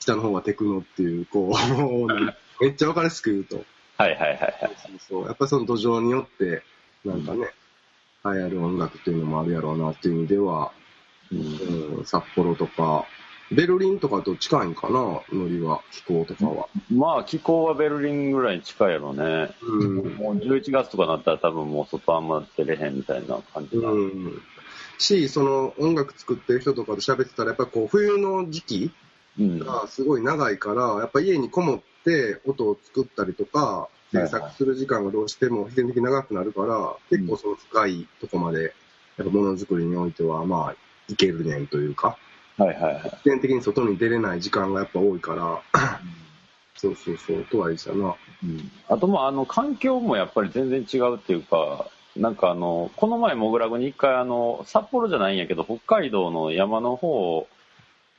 [0.00, 2.06] 北の方はテクノっていう、こう、
[2.64, 3.64] めっちゃわかりやすく言うと、
[3.98, 4.58] はいはいはいはい。
[4.78, 5.26] そうそう。
[5.26, 6.62] やっぱその土壌によって、
[7.04, 7.50] なんかね、
[8.24, 10.72] 流行る音楽っていうのもあるやろうなっていう意味では、
[11.32, 13.06] うんうん、札幌とか、
[13.52, 16.68] ベルリンとかと近いんかな、ノリは、気候とかは。
[16.90, 19.50] まあ、気候はベルリンぐらいに近いやろね。
[19.62, 20.16] うん。
[20.16, 23.88] もう11月とかなったら多分もう外あんま出れへんみたいな感じな。
[23.88, 24.42] うん。
[24.98, 28.90] し、その音楽作ってる人とかと喋ってたら、やっぱこう、冬の時期
[29.38, 29.58] うん。
[29.60, 38.74] がすごい長いから、やっぱ家にこもって音を作ったりとか、制作する時間がどうしても必然的に長くなるから、結構その深いとこまで、
[39.18, 40.74] やっぱものづくりにおいては、まあ、
[41.08, 42.18] いけるねんというか、
[42.58, 43.02] はいはいはい。
[43.02, 45.62] 必然的に外に出れない時間がやっぱ多いから、
[46.76, 48.14] そうそうそう、とはいえさな。
[48.44, 51.86] うんあとまあ、あの、環境もやっぱり全然違うっていうか、
[52.16, 57.46] なんかあの、この前モグラグに一回あの、札幌じゃないんやけど、北海道の山の方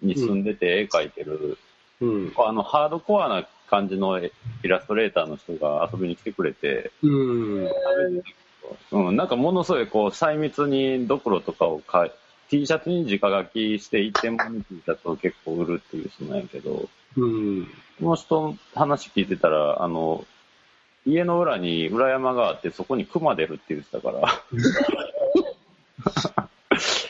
[0.01, 1.57] に住んでて絵描いてる、
[2.01, 2.33] うん。
[2.37, 4.31] あの、ハードコアな感じのイ
[4.63, 7.71] ラストレーターの人が遊びに来てくれて、うん。
[8.91, 12.09] うん、なんかものすごいこう細密にドクロとかをか
[12.49, 16.87] T シャツに直書きして一点物の T シャツを結構売るっていう人なんやけど、
[17.17, 17.67] うん。
[17.99, 20.25] この人の話聞いてたら、あの、
[21.05, 24.21] 家の裏に裏山があってそこに熊出るって言ってたから、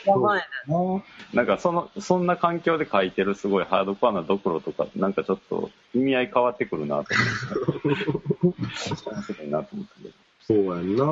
[0.06, 1.04] やばいね。
[1.34, 7.10] なんかその、そんな環境で描いてるすごいハードコアなドクロとか、なんかちょっと意味合い変わってくるなと
[7.84, 7.94] 思
[8.52, 8.58] って。
[9.10, 10.14] 面白いなと思ったけど。
[10.40, 11.04] そうやんな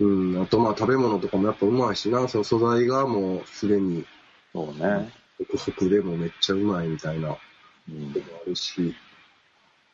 [0.00, 0.42] うん。
[0.42, 4.04] あとまあ食べ物とかもやっぱうまいしな、その素材がもうすでに、
[4.52, 5.12] そうね。
[5.38, 7.36] 独特でもめっちゃうまいみたいな。
[7.88, 8.94] うんのもあるし、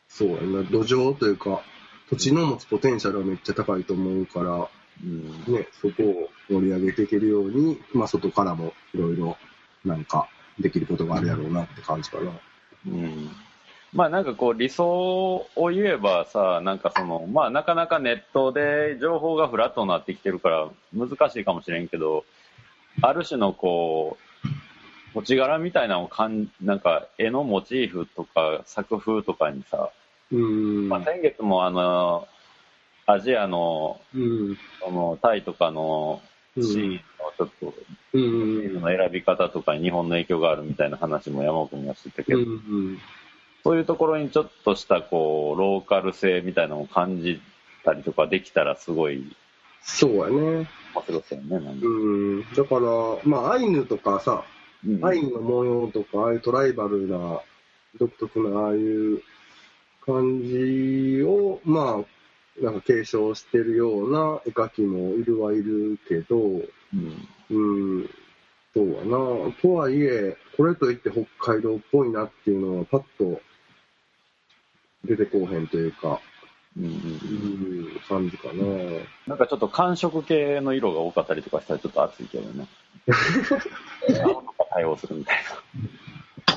[0.08, 1.62] そうやな、土壌というか、
[2.10, 4.68] 土地の持つポテンシャルはめっちゃ高いと思うから、
[5.04, 9.36] うんね、そこを盛り上げていけるように、まあ外からもいろいろ
[9.84, 10.28] なんか
[10.58, 12.30] できることがあるやろうなって感じかな。
[12.86, 13.30] うん
[13.96, 22.26] まあなんかこう理想を言えばさ、なんかその、まあなかなかネットで情報がフラットになってきてるから難しいかもしれんけど、
[23.00, 24.48] ある種のこう、
[25.14, 29.90] 土地柄みたいなのをかん、なんか絵のモチーフとか作風とかにさ、
[30.30, 30.88] うん。
[30.90, 32.28] まあ先月もあの、
[33.06, 34.58] アジアの、うん。
[34.84, 36.20] そのタイとかの
[36.54, 36.98] シーンの
[37.38, 37.74] ちょっと、
[38.12, 38.74] うん。
[38.74, 42.98] の選び方とかに日本の影響があるみたいな話も山奥にはしてたけど、うん。
[43.66, 47.40] そういうところにちょっとしたこうローカル性みたいなのを感じ
[47.84, 49.36] たりとかできたらすごい
[49.82, 50.68] そうやね。
[50.94, 51.78] 面白そうよね。
[51.82, 52.40] うん。
[52.54, 52.80] だから、
[53.24, 54.44] まあアイヌとかさ、
[54.86, 57.40] うんアイヌの模様とか、ああいうトライバルな、
[57.98, 59.22] 独特なああいう
[60.04, 62.04] 感じを、ま
[62.60, 66.46] あ、なんか継承してるような絵描きもいるはいるけど、う
[66.96, 67.28] ん。
[67.50, 68.10] うん、
[68.74, 69.52] そうやな。
[69.60, 73.40] とはいえ、これといって北海道っぽいなっていうのはパッと
[75.04, 76.20] 出てこうへんというか、
[76.76, 76.94] うんうんう、
[77.96, 78.64] ん、感じかな。
[79.26, 82.66] なんかちょっと寒色系の色が多かったりとかしたらちょっと暑いけどね。
[84.22, 85.36] 青とか対応するみたい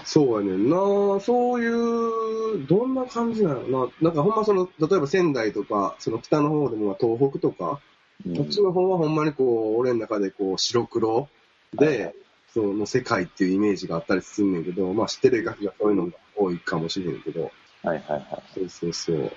[0.03, 0.75] そうやねんな。
[1.19, 3.91] そういう、どんな感じなのな。
[4.01, 7.79] なんかほんまその、例えば仙台とか、その北の方でもまあ東北とか、
[8.25, 8.37] な。
[8.37, 11.29] こっちの方はほんまにこう、俺の中でこう、白黒
[11.73, 12.15] で、
[12.53, 17.51] その世界っていうイメージがあったりすんねんけど、まあ知ってる絵描きがそういうのが多いかもしれんけど、
[17.83, 18.43] はいはいはい。
[18.53, 19.31] そうそうそう。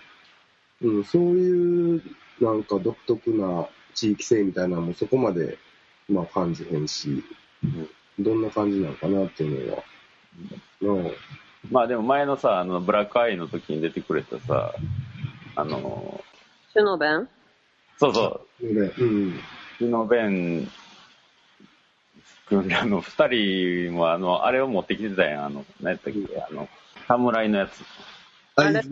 [0.83, 2.03] うん、そういう、
[2.41, 5.59] なんか独特な地域性みたいなのもそこまで、
[6.09, 7.23] まあ感じへんし、
[8.19, 11.03] どんな感じなのかなっていうのは。
[11.05, 11.13] なあ
[11.71, 14.75] まあでも前のさ、あの、ブラックアイの時に出てくれたさ、
[15.55, 16.21] あの、
[16.73, 17.29] シュノベン？
[17.99, 19.29] そうそう、で、うん。
[19.29, 19.33] う
[19.79, 20.69] ちのベン
[22.49, 26.69] 君、あの、二人もあの、あれを持ってきてたやん、あの、何やったっけ、あの、
[27.07, 27.85] 侍のやつ。
[28.57, 28.89] あれあいつ、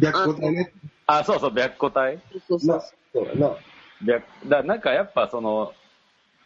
[0.00, 0.72] 白虎隊ね。
[1.06, 2.80] あ、そうそう、白虎隊そうそうまあ、
[3.12, 3.56] そうやな。
[4.04, 5.72] 白だなんかやっぱその、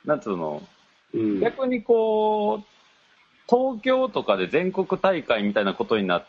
[0.04, 0.62] なんつうの、
[1.14, 1.40] うん。
[1.40, 2.64] 逆にこう、
[3.48, 6.26] 東京とかで全国大会みたいなことになっ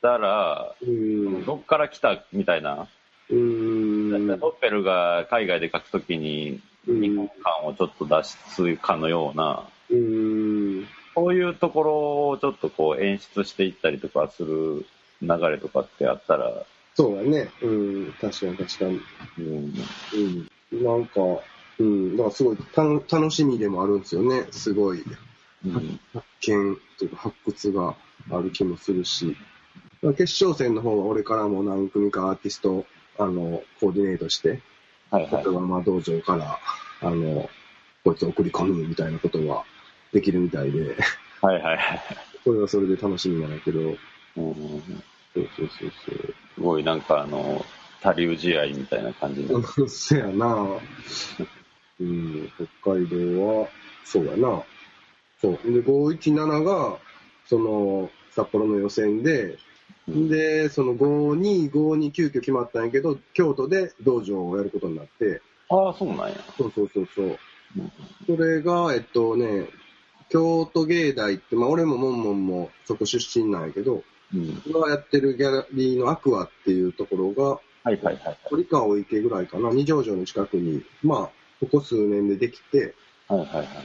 [0.00, 1.44] たら、うん。
[1.44, 2.88] どっから来たみたいな、
[3.30, 4.26] うん。
[4.26, 10.86] ドッペルが海外で書くときに、うん日本感をちょっと出すかのような、うん。
[11.14, 14.84] そういうところをちょっとこう演出していったりとかする
[15.26, 16.64] 流れとかってあったら、
[16.94, 17.50] そうだね。
[17.60, 18.12] うん。
[18.20, 19.00] 確かに確かに。
[19.38, 19.88] うん、
[20.72, 20.84] うん。
[20.84, 21.20] なんか、
[21.78, 22.16] うん。
[22.16, 24.46] だからすごいたの楽しみでもあるんですよね。
[24.52, 25.02] すごい
[25.66, 27.96] うん、発見というか発掘が
[28.30, 29.36] ある気もするし。
[30.02, 32.84] まあ決勝戦の方は俺からも何組かアーティスト、
[33.18, 34.60] あの、コーディネートして、
[35.10, 35.54] はいはい例え。
[35.54, 36.58] ばまあ道場から、
[37.00, 37.48] あの、
[38.04, 39.64] こいつを送り込むみたいなことは
[40.12, 40.96] できるみたいで、
[41.40, 42.02] はいはいはい。
[42.44, 43.80] それはそれで楽しみなんだけど、
[44.36, 45.02] うん、
[45.34, 45.90] そうそうそう
[46.54, 47.64] すごいなんかあの、
[48.00, 49.62] 他流試合みたいな感じの。
[49.62, 49.88] そう。
[49.88, 50.78] せやな
[52.00, 52.50] うん、
[52.82, 53.68] 北海道は、
[54.04, 54.62] そうやな。
[55.40, 55.72] そう。
[55.72, 56.98] で、517が、
[57.46, 59.56] その、札幌の予選で、
[60.06, 66.34] うんで、その525に急遽決まったんやけど、京都で道場をやることになって、ああ、そうなんや。
[66.58, 67.26] そうそうそうそう。
[67.26, 67.92] うん
[68.26, 69.68] それが、えっとね、
[70.28, 74.02] 京都芸大って、まあ俺もモンモンもそこ出身なんやけど、
[74.34, 74.62] うん。
[74.66, 81.30] 今やってるギャラリーのアクアっていうところが、はいはいはい堀川お池ぐらいかな、二条城の近くに、まあ、
[81.60, 82.94] ここ数年でできて、
[83.28, 83.38] はい。
[83.40, 83.82] はいはいは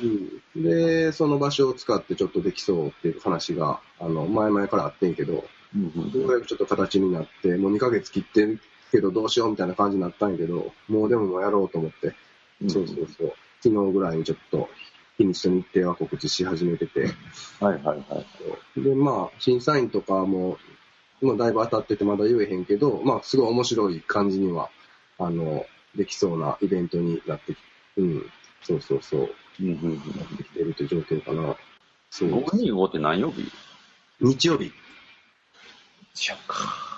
[0.56, 0.62] い。
[0.62, 5.45] で、その場所を使ってちょっとできそうっていう話が、あの、前々からあってんけど、
[5.76, 5.84] うん
[6.20, 8.60] ようやくちょっと形になって、もう2ヶ月切ってる
[8.91, 12.16] けどどうしようみたいな感じになったんやけど、もうでももうやろうと思って、
[12.62, 13.34] うんそうそうそう。
[13.62, 14.70] 昨日ぐらいにちょっと、
[15.20, 17.01] 日にちと日程は告知し始めてて、
[17.59, 18.24] はいはいは
[18.76, 18.82] い。
[18.82, 20.57] で、まあ、審査員とかも、
[21.22, 24.70] もうだいぶ当たっててまだ言えへんけど、まあ、すごい面白い感じには、
[25.17, 25.65] あの、
[25.95, 27.57] できそうなイベントになってき
[27.97, 28.26] うん、
[28.61, 29.30] そうそうそう、
[29.61, 29.95] うんうんうん。
[29.95, 31.55] なってきてるという状況かな。
[32.09, 32.30] そう。
[32.30, 33.51] 525って何曜日
[34.22, 34.65] 日曜日。
[34.65, 34.72] 違う
[36.47, 36.89] か。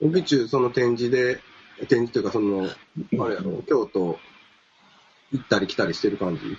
[0.00, 1.40] 帯中、その展示で、
[1.88, 2.68] 展示というか、その、
[3.24, 4.18] あれやろ、京都
[5.32, 6.56] 行ったり来たりしてる感じ？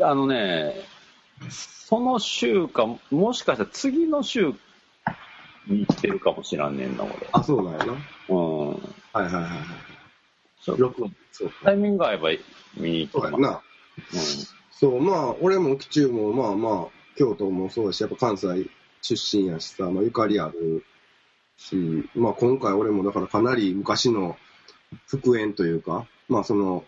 [0.00, 0.74] あのね、
[1.50, 4.54] その週か、もしかしたら次の週
[5.66, 7.14] に行ってるかもしらんねんな、俺。
[7.32, 7.92] あ、そうなんやな。
[8.28, 8.68] うん。
[8.70, 9.58] はいはいはいはい。
[10.60, 11.14] そう録音。
[11.32, 11.54] そうか。
[11.64, 12.30] タイミング合えば
[12.76, 13.60] 見に行そうやってま
[14.18, 14.52] す。
[14.54, 14.58] な。
[14.70, 18.70] そう、まあ、俺も紀中も、まあまあ、京都もそうだし、やっぱ関西
[19.02, 20.84] 出身やしさ、まあ、ゆかりある
[21.56, 21.76] し、
[22.14, 24.36] まあ、今回俺もだからかなり昔の
[25.06, 26.84] 復縁というか、まあ、その、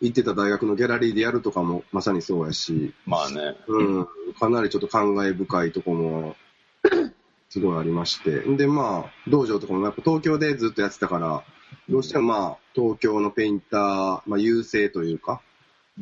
[0.00, 3.56] 行ってた大学のギャラリーでやるとかもまさにそうやし、まあね。
[3.66, 4.06] うん、
[4.38, 6.36] かなりちょっと感慨深いとこも、
[7.48, 8.40] すごいありまして。
[8.56, 11.44] で、まあ、道場とかもやっぱ東京でずっとやってたから、
[11.88, 15.40] どうしてもまあ、東京のペインター、まあ、優勢というか、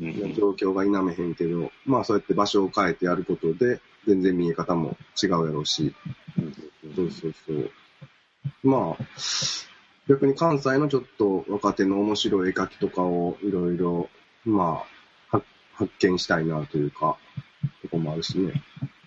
[0.01, 5.93] うんうん状況が否めへんけど、まあそうやって場所を変えてやることで、全然見え方も違うやろうし、
[6.95, 7.71] そうそうそう。
[8.63, 9.05] まあ、
[10.09, 14.09] 逆に関西のちょっと若手の面白い絵描きとかをいろいろ、
[14.45, 14.83] ま
[15.31, 15.43] あ、は
[15.75, 17.19] 発見したいなというか、
[17.83, 18.53] とこもあるしね。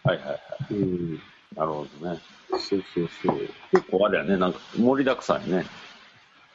[0.04, 0.34] はいはいは
[0.70, 0.74] い。
[0.74, 1.20] うん。
[1.56, 2.20] なるほどね。
[2.52, 3.40] そうそうそう。
[3.72, 5.66] 結構あれやね、なんか盛りだくさんやね。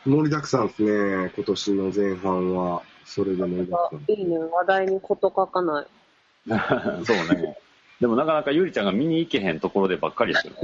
[0.05, 2.83] 盛りだくさんですね、今年の前半は。
[3.05, 4.13] それで盛りだくさん。
[4.13, 4.39] いいね。
[4.39, 5.87] 話題にこと書かない。
[7.05, 7.59] そうね。
[8.01, 10.61] でもなかなかゆりちゃんが見に行けへんところでばっかりやけどね。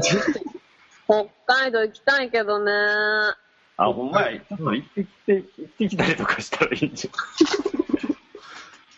[1.04, 2.72] 北海道行きたいけどね。
[3.76, 7.10] あ、ほんまや、ちょっと行ってきて、行ってきたりとかしたらいいんじ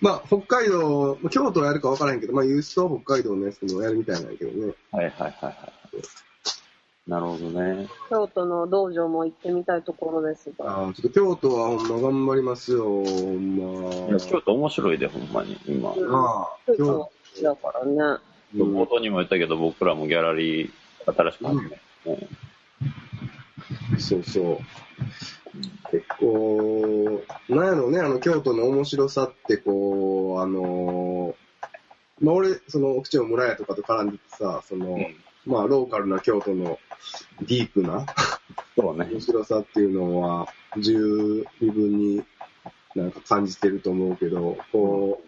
[0.00, 4.74] まあ、北海道、まあ京都はやるか分からへんけど、まあ、ユースと北海道のやつもやるみたいなんやけどね。
[4.92, 5.00] ゃん。
[5.00, 5.72] はいはいはいはい。
[7.08, 7.86] なるほどね。
[8.08, 10.70] 京都の道場も行ってみたいところですが。
[10.70, 13.94] ああ、ちょっと京都はほんま頑張りますよ、ほんま。
[14.08, 15.92] いや、京都面白いで、ほんまに、今。
[15.92, 18.20] うんまあ、京京都だからね。
[18.56, 20.70] 冒頭にも言ったけど、僕らもギャラリー
[21.06, 21.78] 新しく始めて、
[24.04, 24.58] そうそう。
[25.90, 31.34] 結構、なんやろうね、あの、京都の面白さって、こう、あの
[32.20, 36.78] まあ、俺、その、奥地の村屋とかと絡んでてさ、その、うんまあ、ローカルな京都の
[37.42, 38.06] ディープな
[38.76, 39.06] そうね。
[39.10, 40.48] 面白さっていうのは、
[40.78, 42.24] 十二分に
[42.94, 45.22] なんか感じてると思うけど、こ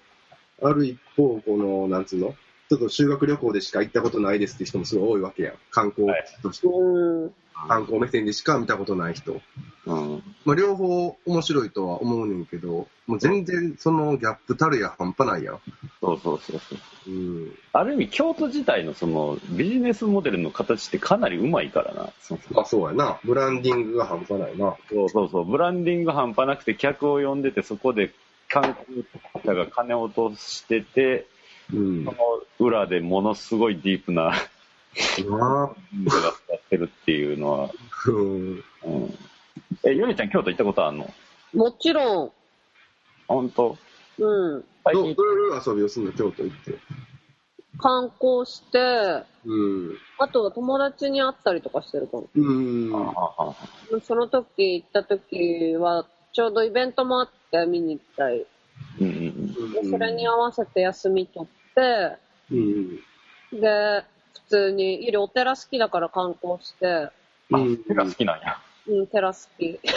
[0.61, 2.35] う、ある一方、この、なんつうの？
[2.69, 5.55] ちょっと修学旅行でしか行ったことないですって人もすごい多いわけやん。
[5.71, 6.09] 観光
[6.43, 7.35] として、うん。
[7.69, 9.41] 観光目線でしか見たことない人。
[9.87, 10.23] うん。
[10.45, 15.61] まあ、両方面白いとは思うねんけど、もう全然そのギャップたるや半端ないやん。
[16.01, 16.77] そうそうそうそ
[17.07, 17.11] う。
[17.11, 17.13] う
[17.47, 17.59] ん。
[17.73, 22.11] ある意味、京都自体のそのビジネスモデルの形ってかなりうまいからな。
[22.21, 23.19] そうあ、そうやな。
[23.25, 24.77] ブランディングが半端ないな。
[24.89, 25.45] そうそうそう。
[25.45, 28.13] ブランディング半端なくて客を呼んでて、そこで
[28.49, 29.05] 観光
[29.45, 31.27] 者が金を落としてて、
[31.73, 32.05] うん。
[32.05, 32.17] その
[32.59, 34.33] 裏でものすごいディープな
[35.29, 37.71] な文化がやってるっていうのは。
[38.07, 38.65] うん。
[39.85, 40.31] え、ヨネちゃん。
[40.31, 41.11] 京都行ったことあるの
[41.55, 42.33] もちろん、
[43.29, 43.77] 本当
[44.19, 44.61] うん。
[44.61, 46.79] どう最近どういう遊びをするの京都行って。
[47.79, 49.99] 観光して、うん。
[50.19, 52.29] あとは友達に会ったりとかしてるかも。
[52.35, 54.01] うん。
[54.03, 58.47] その時行った時は、ちょうどイベントもあって見に行ったり。
[59.01, 59.07] うん。
[59.07, 59.73] うん。
[59.73, 62.17] でそれに合わせて休み取って、
[62.51, 62.97] うん。
[63.61, 64.05] で、
[64.45, 67.11] 普通に、ゆりお寺好きだから観光して、
[67.51, 67.73] うん。
[67.75, 68.59] あ、手が好きなんや。
[68.89, 69.81] うん、寺好き。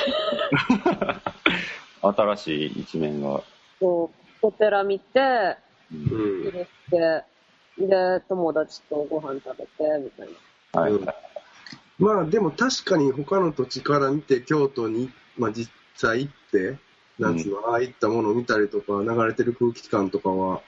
[2.02, 3.44] 新しい一面が。
[3.80, 4.12] そ
[4.42, 5.58] う、お寺見て、
[5.92, 7.24] うんうん入れて、
[7.78, 9.70] で、友達とご飯食べて、
[10.04, 10.30] みたい
[10.74, 10.82] な。
[10.82, 11.08] はい、うん
[12.00, 16.78] まあでも確かに他の土地から見て京都に、まあ実際行って、
[17.20, 20.62] なんつうの、ああいったものを見たりとか、流れてる空気感とかは、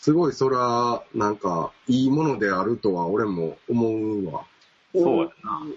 [0.00, 4.44] すごいそら、なんか、いいものであるとは俺も思うわ。
[4.94, 5.30] そうや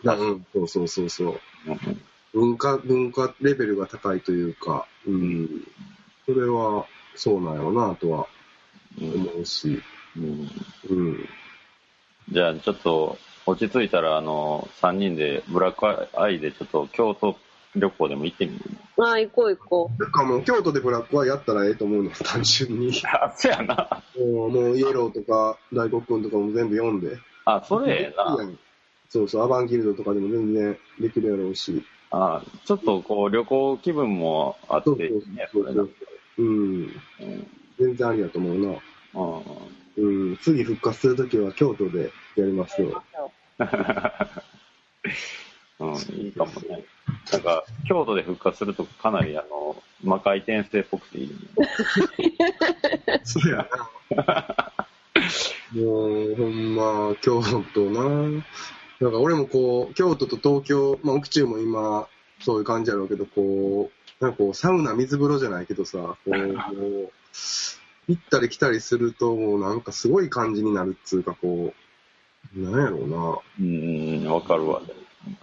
[0.04, 0.16] な。
[0.16, 1.40] うん、そうそうそうそう。
[1.68, 2.02] うん
[2.32, 5.68] 文化、文化レベルが高いというか、うん。
[6.28, 8.28] それは、そうなんやろうなとは
[9.02, 9.82] うん思うし、
[10.16, 10.50] うん
[10.90, 11.30] うん。
[12.32, 17.36] じゃあちょっと落ち着いたらあの3人でブラックアイでちょっと京都
[17.80, 18.64] 旅行でも行ってみる？
[18.98, 22.92] ああ、行こう行こなんかもう京都でブラックはやったらええと思うの、単純に。
[23.06, 27.18] あそやなもうもうイエローとか大黒君とかも全部読んで。
[27.46, 28.38] あそれええな
[29.10, 31.84] そうそう、アバンギルドとかでも全然できるやろうし。
[32.12, 35.90] あちょっとこう旅行気分もあっそうていいねそれなそう
[36.38, 36.44] そう。
[36.44, 36.84] うん。
[36.84, 37.48] うん
[37.80, 38.78] 全然ありやと思うな。
[39.98, 40.38] うんうん。
[40.42, 43.04] 次復活するときは京都でやりますよ。
[45.80, 46.86] うん、いいかもね。
[47.32, 51.36] なんか、京都で復活するとかなり、あの、魔界転生っぽくていいね。
[53.24, 53.68] そうや
[54.12, 54.74] な。
[55.74, 57.42] もう、ほんま、京
[57.74, 58.44] 都な。
[59.00, 62.08] なんか俺もこう、京都と東京、まあ、奥中も今、
[62.42, 67.12] そういう感じやろうけど、こう、なんかこう、サウナ水風呂じゃないけどさ、こう、もう
[68.08, 71.74] 行ったり来たりすると、もうなんかすごい感じになるっつうか、こ
[72.56, 73.38] う、なんやろうな。
[73.60, 74.82] うん、わかるわ。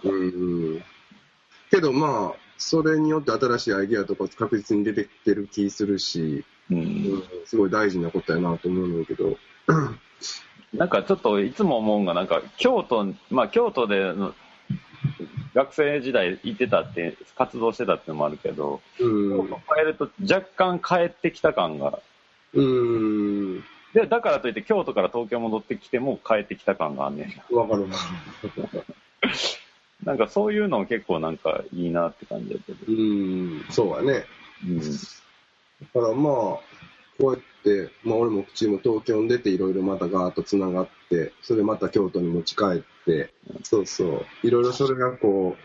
[0.03, 0.09] う
[0.77, 0.83] ん。
[1.69, 6.75] けどまあ、それによって新しいアイディアとか確実に出てきてる気するし、う。
[6.75, 9.37] うんん、すごい大事なことやなと思うんだけど。
[10.73, 14.33] なんかちょっといつも思うんが、なんか京都、まあ京都での
[15.53, 19.47] 学生時代行ってたって、活動してたってのもあるけど、うん。
[19.47, 21.99] 京都帰ると若干帰ってきた感が、
[22.53, 23.63] うん。
[23.93, 27.59] で、だからといって京都から東京戻ってきても帰ってきた感があんねんな。
[27.59, 27.95] わかるな。
[30.07, 32.77] なんかそういうの結構なんかいいなって感じだけど。
[32.87, 33.65] うん。
[33.69, 34.23] そうやね。
[34.65, 34.79] うん。
[34.79, 34.85] だ
[35.93, 36.61] からまあ、こ
[37.19, 43.33] うやって、まあ俺も口も東京に出ていろいろまたガーッと繋がって、それでまた京都に持ち帰って、
[43.63, 44.25] そうそう。
[44.43, 45.57] いろいろそれがこ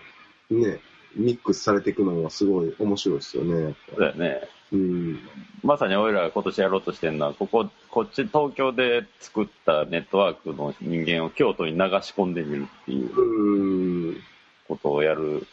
[0.50, 0.80] う、ね、
[1.14, 3.76] ミックスされていくのはすごい面白いですよね。
[3.90, 4.48] そうだよね。
[4.72, 5.20] うん。
[5.62, 14.22] まさに俺らが今年やろうとしてるのは、ここ、こっち東京で作ったネットワークの人間を京都に流し込んでみるっていううん。
[14.72, 15.46] ことをやる、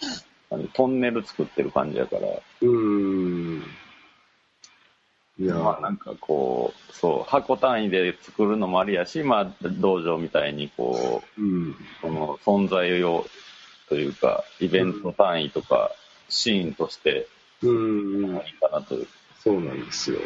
[0.52, 2.22] あのトンネル作ってる感じやから、
[2.62, 3.64] うん。
[5.40, 11.76] いやまあなんかこう、そう、箱単位で作るのもありやし、まあ道場みたいにこう、うん。
[12.02, 13.26] その存在を
[13.90, 15.92] というか、イベント単位とか、
[16.30, 17.28] シーンとして
[17.64, 18.36] うん。
[18.36, 19.08] いいかなという。
[19.44, 20.20] そうなんですよ。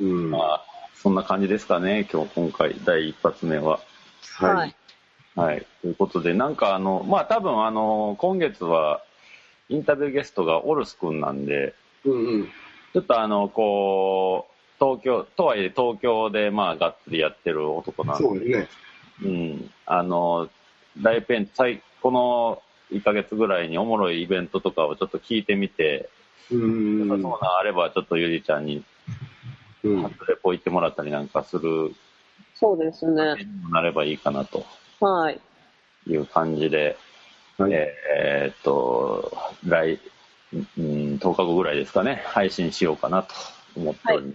[0.00, 0.30] うん。
[0.30, 0.64] まあ、
[0.94, 3.80] そんな感じですかね、今日、今回、第一発目は。
[4.38, 4.54] はい。
[4.54, 4.76] はい。
[5.36, 9.02] ということで、なんかあの、まあ多分あの、今月は、
[9.68, 11.74] インタビューゲストがオルス君なんで、
[12.04, 12.48] うんうん。
[12.92, 18.68] ちょっとあの、こう、東京、とはいえ東京でまあがっつりやってる男なんで、そうですね。
[19.24, 19.70] うん。
[19.84, 20.48] あの、
[21.02, 22.62] 大ペン、最、この
[22.92, 26.08] 1ヶ月ぐらいにおもろいイベントとかをちょっと聞いてみて、
[26.50, 27.08] うん。
[27.08, 27.28] そうなん
[27.58, 28.84] あればちょっとゆりちゃんに
[29.82, 30.02] うん。
[30.02, 31.92] 初レポ行ってもらったりなんかする、
[32.54, 33.34] そうですね。
[33.70, 34.64] なればいいかなと
[35.00, 35.40] はい。
[36.08, 36.96] いう感じで、
[37.58, 39.32] はいえーっと、
[39.64, 40.00] 来、
[40.52, 43.34] うん、10日後ぐらいですかね、配信しようかなと
[43.76, 44.32] 思っておりま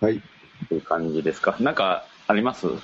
[0.00, 0.04] す。
[0.04, 0.22] はい。
[0.68, 1.56] という感じですか。
[1.60, 2.66] なんかあります？
[2.66, 2.80] うん。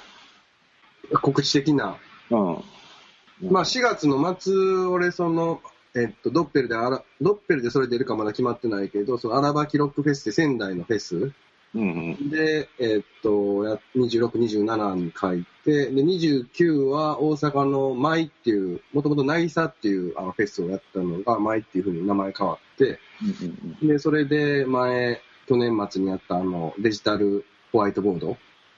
[1.22, 1.96] 告知的な。
[2.30, 4.54] まあ4月の末、
[4.88, 5.62] 俺その、
[5.94, 11.32] えっと、ドッペルであら、ドッペルでそれ出るかまだ決まってないけど、その荒ばきロックフェスって仙台のフェス
[11.74, 12.30] うんうん。
[12.30, 28.36] で、えっと、や26、27に書いて、で、29は大阪の舞っていう、もともと渚っていうあのフェスをやったのが舞っていうふうに名前変わって、うんうんで、それで前、去年末にやったあのデジタルホワイトボード、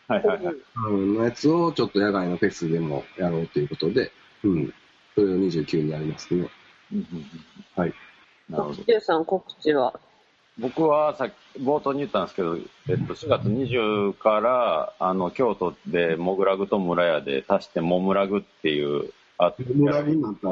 [0.09, 0.55] はいはいはい。
[0.91, 4.11] うん、のやつをちょっと野外のフェスでもやろうということで、
[4.43, 4.75] うん。
[5.15, 6.51] それを29にやりますね。
[6.93, 7.27] うんうんうん
[7.77, 7.95] はい。
[8.49, 9.01] なるほど。
[9.01, 10.01] さん告知は？
[10.59, 20.49] 僕はさっき冒頭に言ったんですけど、えっと、4月20からあの京都でモグラグと村屋で足してモムラグっていうあモラグになった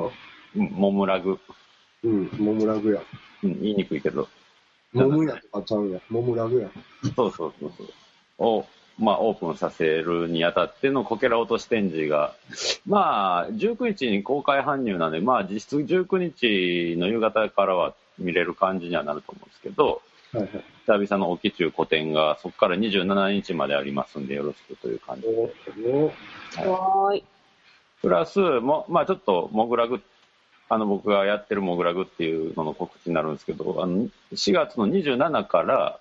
[0.55, 1.39] モムラグ、
[2.05, 3.03] うん、モムラグや。
[3.43, 4.29] うん、言いにくいけど
[4.93, 6.01] モムヤとかちゃうや。
[6.09, 6.71] モムラグや。
[7.17, 7.87] そうそうそうそう
[8.39, 8.67] を、
[8.99, 12.35] まあ、オープンさせるにあたってのこけら落とし展示が
[12.87, 20.03] まあ19日に公開搬入なんでまあ実質19日の夕方からは見れる感じにはなると思うんですけど
[20.33, 20.65] はいはい。
[20.87, 25.29] 久々の沖中古典がそこから27日までありますんでよろしくという感じで
[25.85, 26.15] お
[26.69, 27.25] おはーい。
[28.03, 30.01] プラス、もまあちょっと、モグラグ、
[30.69, 35.99] あの、僕がやってるモグラグっていうのの告知になるんですけど、あの、4月の27から、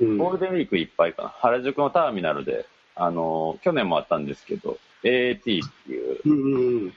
[0.00, 0.18] うん。
[0.18, 6.92] ゴールデンウィークいっぱいかな、原宿のターミナルで、あの、去年もあったんですけど、AAT っていう、うんうんうん。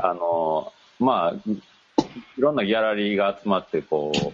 [0.00, 1.52] あの、まあ、
[2.36, 4.32] いろんなギャラリーが集まって、こう、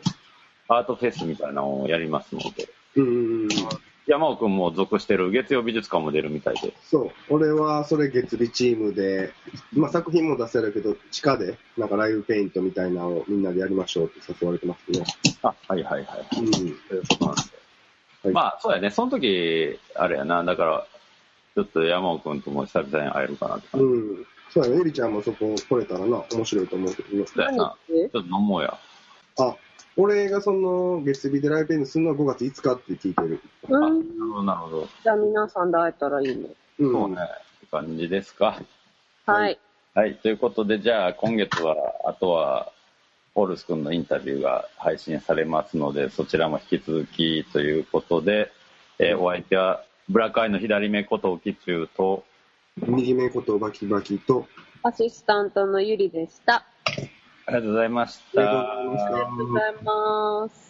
[0.69, 3.49] アートフェスみたいなのをやりますので、うん。
[4.07, 7.11] 山尾くんも属してる月曜美術館も出るみたいで、そう。
[7.29, 9.33] 俺はそれ月日チームで、
[9.73, 15.05] まあ作品も出せるけど、地下で、なんかライブペイントみたいなのをみんなでやりましょうって誘われてますね。
[15.43, 16.41] あ、はいはいはい。
[16.41, 16.53] うん。
[16.53, 17.43] ということなんで。
[18.23, 18.91] はいまあ、そうやね。
[18.91, 20.43] その時、あれやな。
[20.45, 20.87] だから、
[21.57, 23.87] ちょっと山尾くんとも久々に会えるかなって感じ。
[23.87, 24.27] うん。
[24.57, 24.81] そうやね。
[24.81, 27.25] エリちゃんもそこ来れたらな、面白いと思うけどね。
[27.27, 27.77] そうやな。
[27.87, 28.79] ちょっと飲もうや。
[29.39, 29.57] あ、
[29.99, 33.41] 俺がその月日でライブペイントするのは5月5日って聞いてる。
[33.69, 33.81] うん。
[33.81, 34.89] なるほど、なるほど。
[35.03, 36.49] じゃあ皆さんで会えたらいいね。
[36.79, 36.93] うん。
[36.93, 37.17] そうね。
[37.17, 38.63] って感じですか。
[39.27, 39.59] はい。
[39.95, 40.15] はい。
[40.15, 41.77] ということで、じゃあ、今月は、
[42.07, 42.73] あとは、
[43.35, 48.51] オールス君のインタビューが配信されますので、そちらも引き続きということで、
[48.99, 52.25] えーお相手は、ブラックアイの左目こと沖中と、
[52.83, 54.47] 右目ことバキバキと、
[54.83, 56.67] アシスタントのゆりでした。
[57.47, 59.17] ありがとうございましありがとうございましたた。
[59.17, 60.66] ありがとうございます。